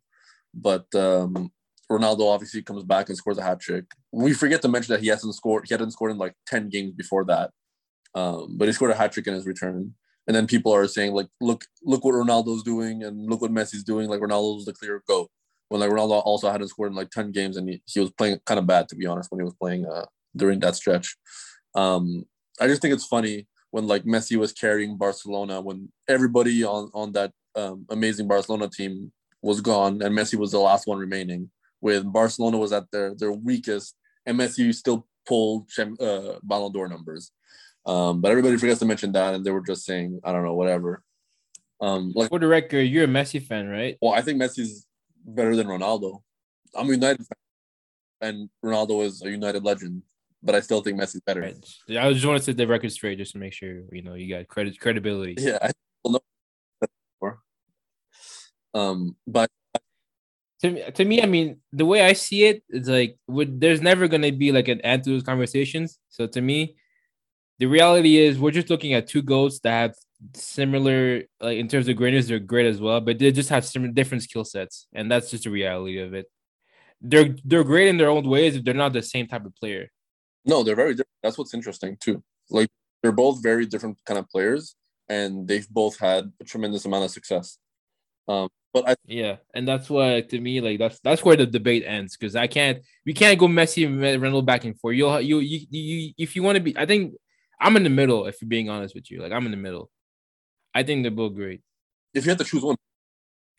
[0.54, 1.51] But um,
[1.91, 3.86] Ronaldo obviously comes back and scores a hat trick.
[4.12, 5.65] We forget to mention that he hasn't scored.
[5.67, 7.51] He hadn't scored in like ten games before that,
[8.15, 9.93] um, but he scored a hat trick in his return.
[10.27, 13.84] And then people are saying like, look, look what Ronaldo's doing, and look what Messi's
[13.84, 14.08] doing.
[14.08, 15.30] Like Ronaldo's the clear goat.
[15.72, 18.38] When like Ronaldo also hadn't scored in like 10 games and he, he was playing
[18.46, 20.06] kind of bad to be honest when he was playing uh,
[20.36, 21.16] during that stretch.
[21.76, 22.26] Um,
[22.60, 27.14] I just think it's funny when like Messi was carrying Barcelona when everybody on on
[27.14, 31.50] that um, amazing Barcelona team was gone and Messi was the last one remaining.
[31.80, 37.32] When Barcelona was at their their weakest and Messi still pulled uh, Ballon d'Or numbers.
[37.86, 40.54] Um, but everybody forgets to mention that, and they were just saying, I don't know,
[40.54, 41.02] whatever.
[41.80, 43.98] Um, like for the record, you're a Messi fan, right?
[44.02, 44.86] Well, I think Messi's
[45.26, 46.22] better than Ronaldo.
[46.76, 47.38] I'm a United fan,
[48.22, 50.04] and Ronaldo is a United legend,
[50.42, 51.42] but I still think Messi's better.
[51.42, 51.56] Right.
[51.90, 54.34] I just want to set the record straight just to make sure you know you
[54.34, 55.36] got credit credibility.
[55.38, 55.72] Yeah, I
[56.04, 56.20] don't know.
[58.74, 59.50] Um, but
[60.62, 63.60] to me, to me, I mean, the way I see it, it is like, would
[63.60, 66.00] there's never gonna be like an end to those conversations.
[66.10, 66.76] So to me,
[67.60, 69.96] the reality is we're just looking at two goats that have
[70.34, 73.94] similar, like in terms of greatness, they're great as well, but they just have some
[73.94, 76.28] different skill sets, and that's just the reality of it.
[77.02, 78.56] They're they're great in their own ways.
[78.56, 79.90] If they're not the same type of player.
[80.46, 81.10] No, they're very different.
[81.24, 82.24] That's what's interesting too.
[82.50, 82.70] Like
[83.02, 84.76] they're both very different kind of players,
[85.10, 87.58] and they've both had a tremendous amount of success.
[88.28, 91.84] Um, but I yeah, and that's why to me like that's that's where the debate
[91.86, 94.96] ends because I can't we can't go Messi and Ronaldo back and forth.
[94.96, 97.14] You'll you you, you if you want to be, I think
[97.60, 98.28] I'm in the middle.
[98.28, 99.90] If you're being honest with you, like I'm in the middle.
[100.74, 101.62] I think they're both great.
[102.14, 102.76] If you had to choose one,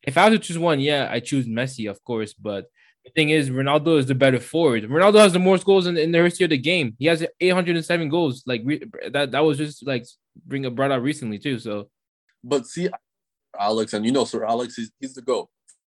[0.03, 2.33] if I had to choose one, yeah, I choose Messi, of course.
[2.33, 2.67] But
[3.05, 4.85] the thing is, Ronaldo is the better forward.
[4.85, 6.97] Ronaldo has the most goals in, in the history of the game.
[6.99, 8.43] He has 807 goals.
[8.47, 10.07] Like re- that, that was just like
[10.47, 11.59] bring a brought out recently too.
[11.59, 11.89] So,
[12.43, 12.89] but see,
[13.59, 15.49] Alex, and you know, Sir Alex, he's, he's the GOAT.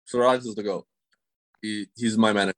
[0.05, 0.85] Sir Alex is the GOAT.
[1.61, 2.57] He, he's my manager.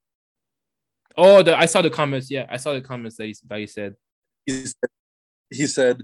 [1.17, 2.29] Oh, the, I saw the comments.
[2.29, 3.95] Yeah, I saw the comments that he, that he said.
[4.45, 4.89] He said,
[5.49, 6.01] he said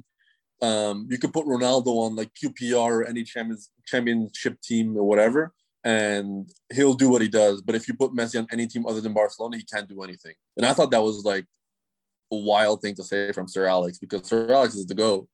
[0.62, 5.54] um, you could put Ronaldo on like QPR or any champions, championship team or whatever,
[5.84, 7.62] and he'll do what he does.
[7.62, 10.34] But if you put Messi on any team other than Barcelona, he can't do anything.
[10.58, 11.46] And I thought that was like
[12.32, 15.28] a wild thing to say from Sir Alex because Sir Alex is the GOAT,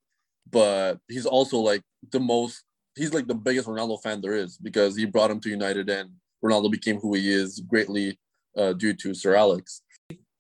[0.49, 2.63] but he's also like the most
[2.95, 6.09] he's like the biggest Ronaldo fan there is because he brought him to United and
[6.43, 8.17] Ronaldo became who he is greatly
[8.57, 9.81] uh, due to Sir Alex.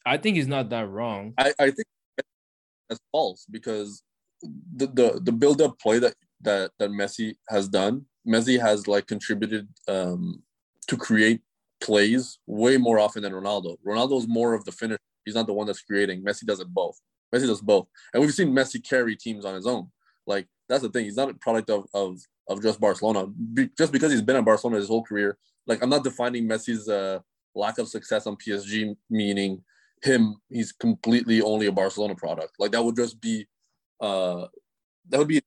[0.05, 1.33] I think he's not that wrong.
[1.37, 1.85] I, I think
[2.89, 4.01] that's false because
[4.41, 9.07] the, the the build up play that that that Messi has done, Messi has like
[9.07, 10.43] contributed um,
[10.87, 11.41] to create
[11.81, 13.77] plays way more often than Ronaldo.
[13.85, 14.99] Ronaldo's more of the finisher.
[15.25, 16.23] He's not the one that's creating.
[16.23, 16.99] Messi does it both.
[17.33, 19.89] Messi does both, and we've seen Messi carry teams on his own.
[20.25, 21.05] Like that's the thing.
[21.05, 23.27] He's not a product of of of just Barcelona.
[23.27, 26.87] Be, just because he's been at Barcelona his whole career, like I'm not defining Messi's
[26.87, 27.19] uh,
[27.55, 29.63] lack of success on PSG meaning
[30.03, 32.53] him he's completely only a Barcelona product.
[32.59, 33.47] Like that would just be
[33.99, 34.47] uh
[35.09, 35.41] that would be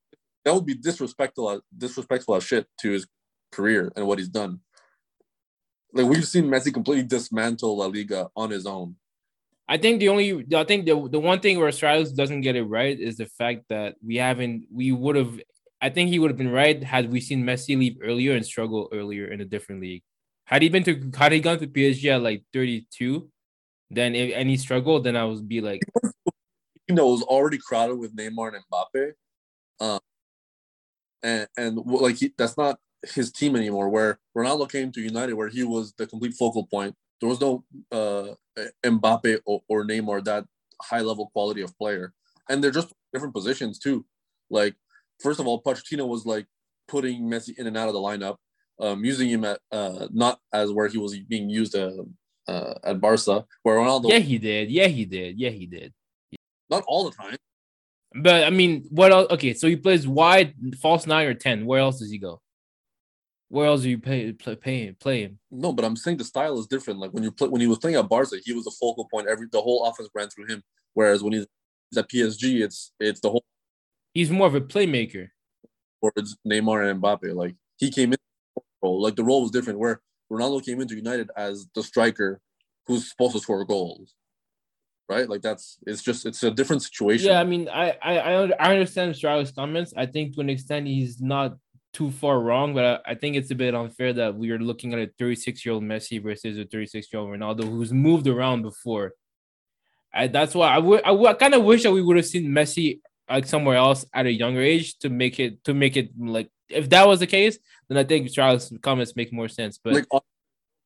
[0.45, 3.07] that would be disrespectful disrespectful as shit to his
[3.53, 4.61] career and what he's done.
[5.93, 8.97] Like we've seen Messi completely dismantle La Liga on his own.
[9.69, 12.65] I think the only I think the the one thing where Strauss doesn't get it
[12.65, 15.41] right is the fact that we haven't we would have
[15.81, 18.89] I think he would have been right had we seen Messi leave earlier and struggle
[18.93, 20.03] earlier in a different league.
[20.45, 23.31] Had he been to had he gone to PSG at like 32,
[23.91, 25.81] then if any struggle, then I would be like
[26.91, 29.13] you know, it was already crowded with Neymar and Mbappe.
[29.81, 30.01] Um
[31.23, 32.79] and and like he, that's not
[33.15, 33.89] his team anymore.
[33.89, 36.95] Where Ronaldo came to United, where he was the complete focal point.
[37.21, 38.35] There was no uh,
[38.85, 40.47] Mbappe or, or Neymar that
[40.83, 42.13] high level quality of player,
[42.49, 44.05] and they're just different positions too.
[44.51, 44.75] Like
[45.21, 46.47] first of all, Pochettino was like
[46.89, 48.37] putting Messi in and out of the lineup,
[48.81, 52.03] um, using him at uh, not as where he was being used uh,
[52.49, 54.09] uh, at Barca, where Ronaldo.
[54.11, 54.71] Yeah, he did.
[54.71, 55.39] Yeah, he did.
[55.39, 55.93] Yeah, he did.
[56.71, 57.37] Not all the time.
[58.15, 59.29] But I mean, what else?
[59.31, 61.67] Okay, so he plays wide, false nine or ten.
[61.67, 62.41] Where else does he go?
[63.49, 65.39] Where else do you pay play, pay, play him?
[65.51, 67.01] No, but I'm saying the style is different.
[67.01, 69.29] Like when you play when he was playing at Barca, he was the focal point.
[69.29, 70.63] Every the whole offense ran through him.
[70.95, 71.47] Whereas when he's
[71.97, 73.45] at PSG, it's it's the whole
[74.15, 75.29] he's more of a playmaker.
[76.01, 78.19] Towards Neymar and Mbappe, like he came in
[78.83, 79.79] like the role was different.
[79.79, 80.01] Where
[80.33, 82.41] Ronaldo came into United as the striker
[82.87, 84.15] who's supposed to score goals,
[85.11, 85.29] right?
[85.29, 87.27] Like that's it's just it's a different situation.
[87.27, 88.15] Yeah, I mean, I I
[88.67, 89.93] I understand Strauss' comments.
[89.97, 91.57] I think to an extent he's not
[91.93, 94.95] too far wrong, but I, I think it's a bit unfair that we are looking
[94.95, 98.63] at a 36 year old Messi versus a 36 year old Ronaldo who's moved around
[98.63, 99.13] before.
[100.15, 102.47] I, that's why I would I, I kind of wish that we would have seen
[102.47, 106.49] Messi like somewhere else at a younger age to make it to make it like
[106.69, 109.79] if that was the case, then I think Charles' comments make more sense.
[109.83, 110.07] But like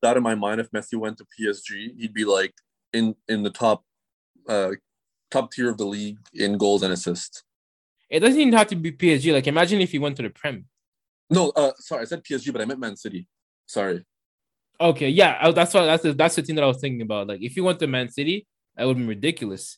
[0.01, 2.53] that in my mind, if Messi went to PSG, he'd be like
[2.91, 3.83] in in the top
[4.47, 4.71] uh
[5.31, 7.43] top tier of the league in goals and assists.
[8.09, 9.33] It doesn't even have to be PSG.
[9.33, 10.65] Like imagine if he went to the Prem.
[11.29, 13.27] No, uh sorry, I said PSG, but I meant Man City.
[13.65, 14.03] Sorry.
[14.79, 17.27] Okay, yeah, I- that's what that's the, that's the thing that I was thinking about.
[17.27, 19.77] Like, if you went to Man City, that would be ridiculous.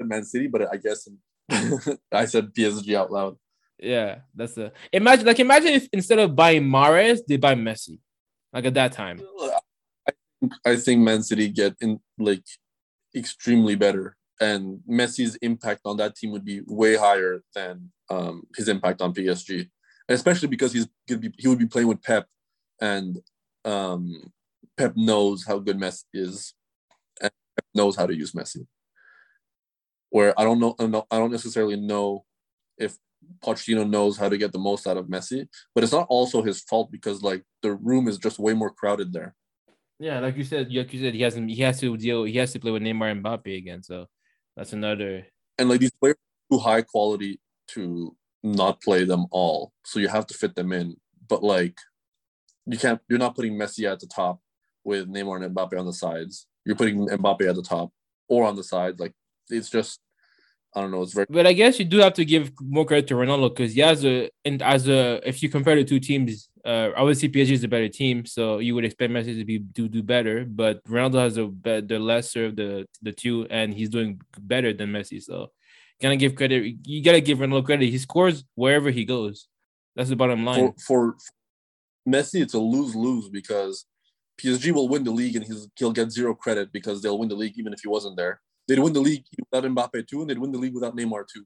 [0.00, 1.08] Man City, but I guess
[2.12, 3.36] I said PSG out loud.
[3.78, 5.26] Yeah, that's the imagine.
[5.26, 7.98] Like, imagine if instead of buying Mahrez, they buy Messi.
[8.52, 9.20] Like at that time.
[10.64, 12.44] I think Man City get in like
[13.14, 18.68] extremely better, and Messi's impact on that team would be way higher than um, his
[18.68, 19.68] impact on PSG,
[20.08, 22.26] especially because he's gonna be he would be playing with Pep,
[22.80, 23.18] and
[23.64, 24.32] um,
[24.76, 26.54] Pep knows how good Messi is,
[27.20, 28.66] and Pep knows how to use Messi.
[30.10, 30.74] Where I don't know,
[31.10, 32.24] I don't necessarily know
[32.78, 32.96] if
[33.44, 36.60] Pochettino knows how to get the most out of Messi, but it's not also his
[36.62, 39.34] fault because like the room is just way more crowded there.
[40.00, 41.50] Yeah, like you said, like you said, he hasn't.
[41.50, 42.24] He has to deal.
[42.24, 43.82] He has to play with Neymar and Mbappe again.
[43.82, 44.06] So
[44.56, 45.26] that's another.
[45.58, 47.38] And like these players are too high quality
[47.72, 50.96] to not play them all, so you have to fit them in.
[51.28, 51.76] But like,
[52.64, 52.98] you can't.
[53.10, 54.40] You're not putting Messi at the top
[54.84, 56.46] with Neymar and Mbappe on the sides.
[56.64, 57.92] You're putting Mbappe at the top
[58.26, 58.98] or on the sides.
[58.98, 59.12] Like
[59.50, 60.00] it's just
[60.74, 61.02] I don't know.
[61.02, 61.26] It's very.
[61.28, 64.04] But I guess you do have to give more credit to Ronaldo because he has
[64.04, 67.68] a and as a if you compare the two teams, uh, obviously PSG is a
[67.68, 70.44] better team, so you would expect Messi to be do do better.
[70.44, 71.50] But Ronaldo has a
[71.82, 75.22] the lesser of the the two, and he's doing better than Messi.
[75.22, 75.50] So,
[76.00, 76.76] gotta give credit.
[76.84, 77.90] You gotta give Ronaldo credit.
[77.90, 79.48] He scores wherever he goes.
[79.96, 80.72] That's the bottom line.
[80.72, 81.16] For, for
[82.08, 83.86] Messi, it's a lose lose because
[84.40, 85.46] PSG will win the league and
[85.76, 88.78] he'll get zero credit because they'll win the league even if he wasn't there they'd
[88.78, 91.44] win the league without Mbappe too, and they'd win the league without Neymar too.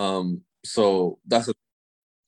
[0.00, 1.54] Um, so that's a.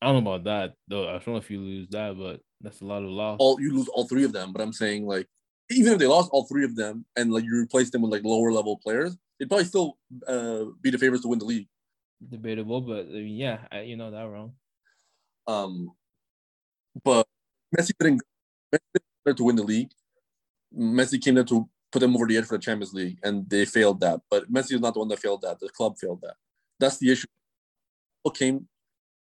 [0.01, 1.07] I don't know about that though.
[1.07, 3.37] I don't know if you lose that, but that's a lot of loss.
[3.39, 5.27] All you lose all three of them, but I'm saying like
[5.69, 8.23] even if they lost all three of them and like you replace them with like
[8.23, 11.67] lower level players, they'd probably still uh, be the favorites to win the league.
[12.27, 14.53] Debatable, but I mean, yeah, I, you know that wrong.
[15.47, 15.91] Um,
[17.03, 17.25] but
[17.77, 18.21] Messi didn't,
[18.73, 19.91] Messi didn't to win the league.
[20.77, 23.65] Messi came there to put them over the edge for the Champions League, and they
[23.65, 24.19] failed that.
[24.29, 25.59] But Messi is not the one that failed that.
[25.59, 26.35] The club failed that.
[26.79, 27.27] That's the issue.
[28.35, 28.67] Came.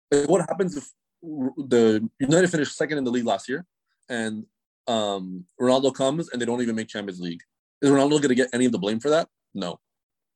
[0.10, 0.90] What happens if
[1.22, 3.66] the United finished second in the league last year,
[4.10, 4.46] and
[4.88, 7.42] um, Ronaldo comes and they don't even make Champions League?
[7.82, 9.28] Is Ronaldo going to get any of the blame for that?
[9.54, 9.80] No.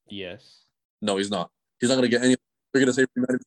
[0.09, 0.63] Yes.
[1.01, 1.49] No, he's not.
[1.79, 2.35] He's not going to get any.
[2.73, 3.41] They're going to say United.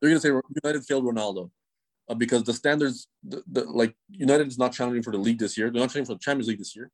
[0.00, 1.50] They're going to say United failed Ronaldo
[2.08, 5.56] uh, because the standards, the, the, like United is not challenging for the league this
[5.56, 5.70] year.
[5.70, 6.90] They're not challenging for the Champions League this year.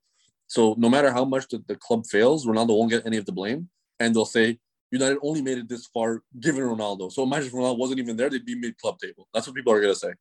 [0.46, 3.32] So no matter how much the, the club fails, Ronaldo won't get any of the
[3.32, 3.68] blame.
[3.98, 4.58] And they'll say,
[4.90, 7.10] United only made it this far given Ronaldo.
[7.12, 9.28] So imagine if Ronaldo wasn't even there, they'd be mid club table.
[9.34, 10.14] That's what people are gonna say.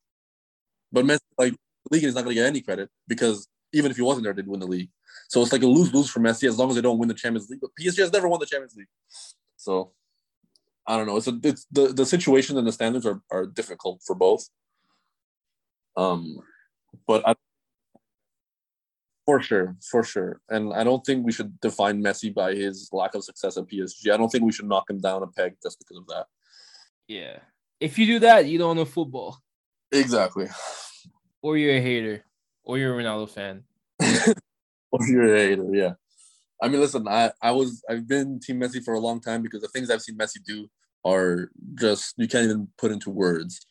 [0.91, 4.03] But Messi, like the league is not gonna get any credit because even if he
[4.03, 4.89] wasn't there, they'd win the league.
[5.29, 7.49] So it's like a lose-lose for Messi as long as they don't win the Champions
[7.49, 7.61] League.
[7.61, 8.87] But PSG has never won the Champions League.
[9.57, 9.91] So
[10.87, 11.17] I don't know.
[11.17, 14.49] It's a it's the, the situation and the standards are, are difficult for both.
[15.95, 16.39] Um
[17.07, 17.35] but I
[19.25, 20.41] for sure, for sure.
[20.49, 24.11] And I don't think we should define Messi by his lack of success at PSG.
[24.11, 26.27] I don't think we should knock him down a peg just because of that.
[27.07, 27.39] Yeah.
[27.79, 29.39] If you do that, you don't know football.
[29.91, 30.47] Exactly.
[31.41, 32.23] Or you're a hater.
[32.63, 33.63] Or you're a Ronaldo fan.
[34.91, 35.93] or you're a hater, yeah.
[36.61, 39.61] I mean, listen, I, I was I've been Team Messi for a long time because
[39.61, 40.69] the things I've seen Messi do
[41.03, 43.65] are just you can't even put into words.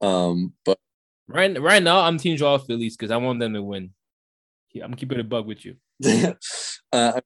[0.00, 0.78] Um, but
[1.26, 3.90] right right now I'm Team Joao Felix because I want them to win.
[4.82, 5.76] I'm keeping a bug with you.
[6.92, 7.20] uh,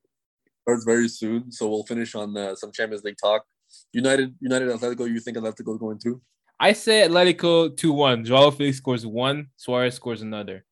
[0.62, 3.44] starts very soon, so we'll finish on uh, some Champions League talk.
[3.92, 5.08] United, United, Atletico.
[5.08, 6.20] You think Atletico going through?
[6.60, 8.24] I say Atletico two one.
[8.24, 9.48] Joao Felix scores one.
[9.56, 10.64] Suarez scores another.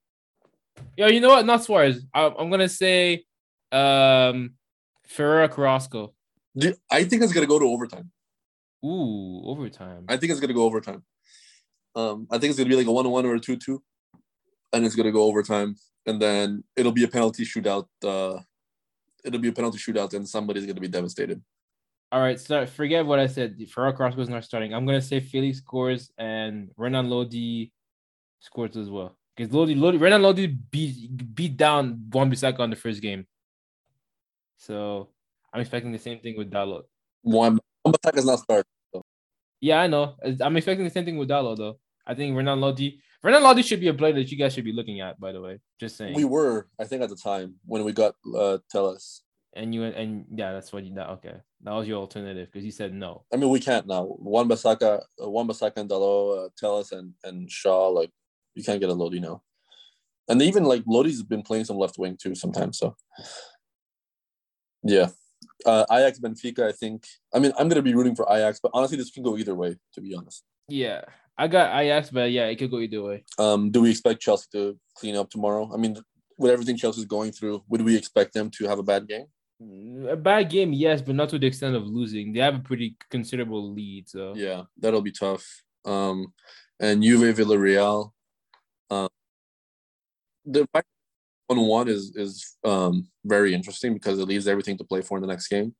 [0.97, 1.45] Yo, you know what?
[1.47, 2.05] Not Suarez.
[2.15, 3.25] I, am gonna say
[3.73, 4.55] um
[5.07, 6.15] Ferreira Carrasco.
[6.91, 8.11] I think it's gonna go to overtime.
[8.85, 10.05] Ooh, overtime.
[10.09, 11.03] I think it's gonna go overtime.
[11.97, 13.83] Um, I think it's gonna be like a one-one or a two-two,
[14.73, 17.87] and it's gonna go overtime and then it'll be a penalty shootout.
[18.03, 18.41] Uh,
[19.25, 21.43] it'll be a penalty shootout, and somebody's going to be devastated.
[22.13, 23.57] All right, so forget what I said.
[23.69, 24.75] Ferreira Carrasco was not starting.
[24.75, 27.71] I'm gonna say Felix scores and Renan Lodi
[28.41, 29.17] scores as well.
[29.37, 33.27] Because Lodi, Lodi, Renan Lodi beat beat down Wan-Bissaka on the first game.
[34.57, 35.11] So
[35.53, 36.83] I'm expecting the same thing with Dalot.
[37.23, 38.65] Wan Bissaka's not starting.
[38.93, 39.03] So.
[39.61, 40.17] Yeah, I know.
[40.41, 41.79] I'm expecting the same thing with Dalot though.
[42.05, 44.73] I think Renan Lodi Renan Lodi should be a player that you guys should be
[44.73, 45.59] looking at, by the way.
[45.79, 46.15] Just saying.
[46.15, 49.23] We were, I think, at the time when we got uh Telles.
[49.55, 51.35] And you and yeah, that's what you that okay.
[51.63, 53.25] That was your alternative because you said no.
[53.33, 54.07] I mean, we can't now.
[54.09, 58.11] Wan-Bissaka, uh, Wan-Bissaka and Dalot, uh, Telles and and Shaw, like
[58.55, 59.43] you can't get a Lodi now.
[60.29, 62.79] And even like Lodi's been playing some left wing too sometimes.
[62.79, 62.97] So
[64.85, 65.09] yeah.
[65.67, 66.69] Uh, Ajax Benfica.
[66.69, 67.05] I think.
[67.35, 69.77] I mean, I'm gonna be rooting for Ajax, but honestly, this can go either way.
[69.95, 70.45] To be honest.
[70.69, 71.03] Yeah,
[71.41, 73.25] I got Ajax, but yeah, it could go either way.
[73.39, 75.71] Um, do we expect Chelsea to clean up tomorrow?
[75.73, 75.97] I mean,
[76.37, 79.25] with everything Chelsea's going through, would we expect them to have a bad game?
[80.07, 82.35] A bad game, yes, but not to the extent of losing.
[82.35, 85.47] They have a pretty considerable lead, so Yeah, that'll be tough.
[85.87, 86.35] Um,
[86.79, 88.13] and Juve Villarreal.
[88.91, 89.09] Um,
[90.45, 90.89] the fact
[91.47, 95.23] one one is is um very interesting because it leaves everything to play for in
[95.23, 95.75] the next game.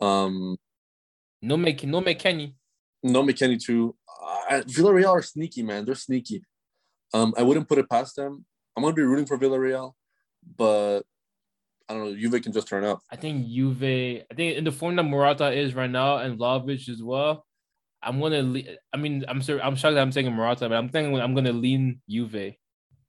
[0.00, 0.56] Um,
[1.40, 2.54] no make no McKennie.
[3.02, 3.94] no McKennie too.
[4.20, 5.84] Uh, Villarreal are sneaky, man.
[5.84, 6.42] They're sneaky.
[7.14, 8.44] Um, I wouldn't put it past them.
[8.76, 9.92] I'm gonna be rooting for Villarreal,
[10.56, 11.02] but
[11.88, 12.16] I don't know.
[12.16, 13.00] Juve can just turn up.
[13.10, 13.82] I think Juve.
[13.82, 17.44] I think in the form that Morata is right now and Vlahovic as well.
[18.02, 18.62] I'm gonna.
[18.92, 19.60] I mean, I'm sorry.
[19.60, 22.54] I'm shocked that I'm saying Morata, but I'm thinking I'm gonna lean Juve.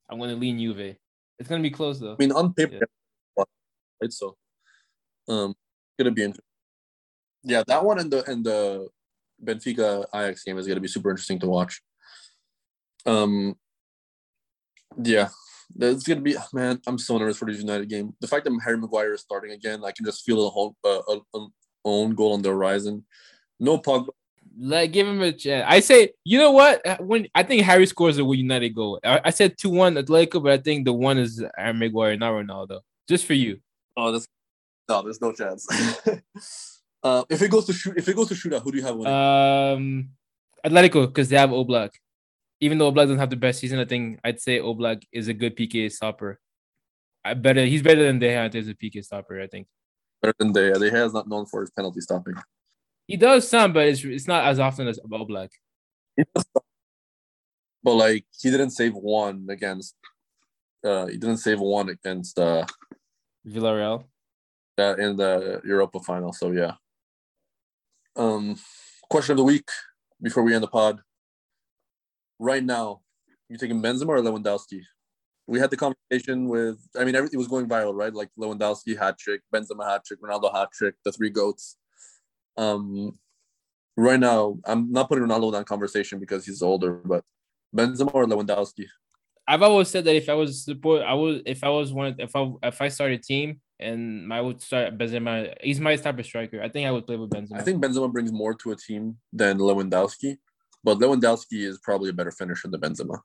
[0.09, 0.97] I'm gonna lean Juve.
[1.39, 2.13] It's gonna be close though.
[2.13, 2.79] I mean, on paper,
[3.37, 4.11] right?
[4.11, 4.35] So,
[5.29, 5.55] um,
[5.97, 6.45] gonna be interesting.
[7.43, 8.87] Yeah, that one and the and the
[9.43, 11.81] Benfica Ajax game is gonna be super interesting to watch.
[13.05, 13.55] Um,
[15.01, 15.29] yeah,
[15.79, 16.81] it's gonna be man.
[16.87, 18.13] I'm so nervous for this United game.
[18.21, 21.01] The fact that Harry Maguire is starting again, I can just feel a whole uh,
[21.07, 21.47] a, a
[21.85, 23.05] own goal on the horizon.
[23.59, 24.09] No Pogba.
[24.59, 25.65] Let give him a chance.
[25.67, 26.81] I say, you know what?
[26.99, 30.51] When I think Harry scores a United goal, I, I said two one Atletico, but
[30.51, 32.81] I think the one is Aaron Maguire, not Ronaldo.
[33.07, 33.59] Just for you.
[33.95, 34.27] Oh, that's
[34.89, 35.01] no.
[35.01, 35.67] There's no chance.
[37.03, 38.95] uh, if it goes to shoot, if it goes to shootout, who do you have
[38.95, 39.13] winning?
[39.13, 40.09] Um,
[40.65, 41.91] Atletico because they have Oblak.
[42.59, 45.33] Even though Oblak doesn't have the best season, I think I'd say Oblak is a
[45.33, 46.39] good PK stopper.
[47.25, 49.39] I better he's better than De Gea as a PK stopper.
[49.41, 49.67] I think
[50.21, 50.79] Better than De Gea.
[50.79, 52.35] De Gea is not known for his penalty stopping.
[53.07, 55.49] he does some, but it's it's not as often as Oblak.
[57.83, 59.95] But like he didn't save one against
[60.85, 62.65] uh he didn't save one against uh
[63.47, 64.03] Villarreal.
[64.77, 66.31] uh, in the Europa final.
[66.31, 66.73] So yeah.
[68.15, 68.57] Um
[69.09, 69.69] question of the week
[70.21, 71.01] before we end the pod.
[72.39, 73.01] Right now,
[73.49, 74.81] you taking Benzema or Lewandowski?
[75.47, 78.13] We had the conversation with I mean everything was going viral, right?
[78.13, 81.77] Like Lewandowski hat trick, Benzema hat trick, Ronaldo hat trick, the three goats.
[82.57, 83.17] Um
[83.97, 87.23] right now, I'm not putting Ronaldo in that conversation because he's older, but
[87.75, 88.85] Benzema or Lewandowski?
[89.47, 92.35] I've always said that if I was support, I would if I was one if
[92.35, 96.25] I if I start a team and I would start Benzema, he's my type of
[96.25, 96.61] striker.
[96.61, 97.59] I think I would play with Benzema.
[97.59, 100.37] I think Benzema brings more to a team than Lewandowski,
[100.83, 103.19] but Lewandowski is probably a better finisher than Benzema.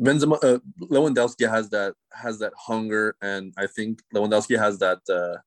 [0.00, 5.38] Benzema, uh, Lewandowski has that has that hunger, and I think Lewandowski has that uh,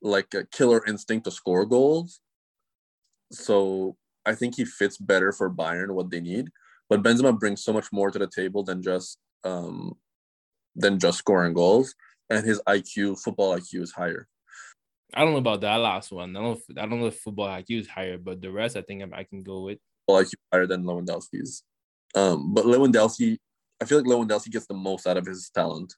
[0.00, 2.20] like a killer instinct to score goals.
[3.32, 6.50] So I think he fits better for Bayern what they need.
[6.88, 9.96] But Benzema brings so much more to the table than just um,
[10.76, 11.94] than just scoring goals,
[12.32, 14.26] and his IQ, football IQ, is higher.
[15.14, 16.34] I don't know about that last one.
[16.34, 16.60] I don't.
[16.78, 19.24] I don't know if football IQ is higher, but the rest I think I, I
[19.24, 19.78] can go with.
[20.06, 21.62] Football IQ higher than Lewandowski's.
[22.14, 23.38] Um, but Lewandowski,
[23.80, 25.94] I feel like Lewandowski gets the most out of his talent,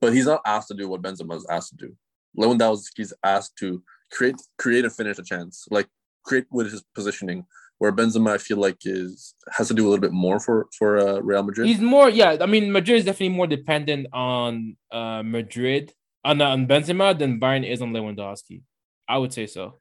[0.00, 1.96] but he's not asked to do what Benzema is asked to do.
[2.38, 5.88] Lewandowski's asked to create, create and finish a chance, like
[6.24, 7.44] create with his positioning.
[7.78, 10.98] Where Benzema, I feel like is has to do a little bit more for for
[10.98, 11.66] uh, Real Madrid.
[11.66, 12.36] He's more, yeah.
[12.40, 15.92] I mean, Madrid is definitely more dependent on uh Madrid
[16.24, 18.62] on on Benzema than Bayern is on Lewandowski.
[19.08, 19.80] I would say so.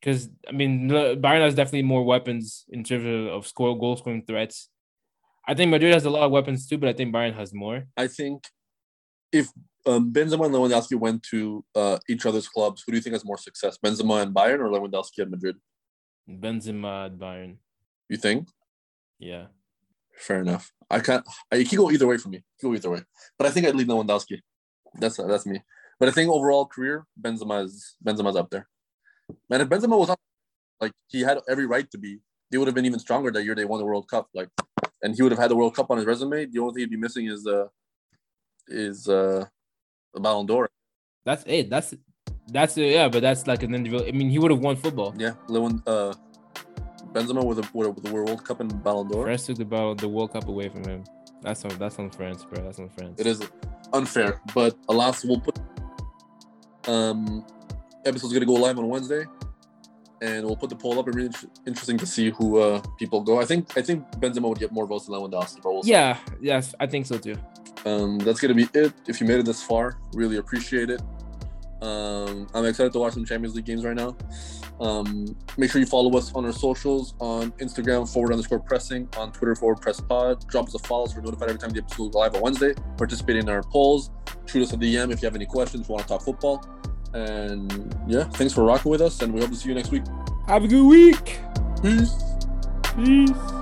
[0.00, 4.24] Because I mean, Bayern has definitely more weapons in terms of, of score goal scoring
[4.26, 4.68] threats.
[5.46, 7.84] I think Madrid has a lot of weapons too, but I think Bayern has more.
[7.96, 8.44] I think
[9.32, 9.48] if
[9.86, 13.24] um, Benzema and Lewandowski went to uh, each other's clubs, who do you think has
[13.24, 15.56] more success, Benzema and Bayern or Lewandowski and Madrid?
[16.38, 17.56] Benzema at Bayern.
[18.08, 18.48] You think?
[19.18, 19.46] Yeah.
[20.16, 20.72] Fair enough.
[20.90, 21.24] I can't.
[21.50, 22.44] I can go either way for me.
[22.62, 23.02] Go either way.
[23.38, 24.40] But I think I'd leave Lewandowski.
[24.94, 25.62] That's that's me.
[25.98, 28.68] But I think overall career, Benzema is Benzema's up there.
[29.48, 30.18] Man, if Benzema was up,
[30.80, 32.18] like he had every right to be,
[32.50, 34.28] they would have been even stronger that year they won the World Cup.
[34.34, 34.48] Like,
[35.02, 36.46] and he would have had the World Cup on his resume.
[36.46, 37.66] The only thing he'd be missing is uh
[38.66, 39.46] is uh
[40.12, 40.68] the Ballon d'Or.
[41.24, 41.70] That's it.
[41.70, 41.94] That's
[42.50, 42.92] that's it.
[42.92, 44.08] Yeah, but that's like an individual.
[44.08, 45.14] I mean, he would have won football.
[45.16, 46.14] Yeah, Lewin, uh,
[47.12, 49.24] Benzema with a with a, World Cup and Ballon d'Or.
[49.24, 51.04] France took the ball, the World Cup away from him.
[51.42, 52.62] That's on that's on France, bro.
[52.62, 53.20] That's on France.
[53.20, 53.42] It is
[53.92, 55.58] unfair, but alas, we'll put
[56.86, 57.44] um
[58.04, 59.24] episode's gonna go live on Wednesday,
[60.20, 61.08] and we'll put the poll up.
[61.08, 63.40] It'll be inter- interesting to see who uh people go.
[63.40, 65.90] I think I think Benzema would get more votes than Lewandowski, but we'll see.
[65.90, 67.36] Yeah, yes, I think so too.
[67.84, 68.92] Um, that's gonna be it.
[69.08, 71.00] If you made it this far, really appreciate it.
[71.82, 74.16] Um, I'm excited to watch some Champions League games right now.
[74.80, 79.32] Um, make sure you follow us on our socials on Instagram forward underscore pressing, on
[79.32, 80.46] Twitter forward press pod.
[80.48, 82.74] Drop us a follow so we're notified every time the episode goes live on Wednesday.
[82.96, 84.10] Participate in our polls.
[84.46, 86.66] Shoot us a DM if you have any questions, if you want to talk football.
[87.12, 90.04] And yeah, thanks for rocking with us, and we hope to see you next week.
[90.46, 91.38] Have a good week.
[91.82, 92.14] Peace.
[92.96, 93.59] Peace.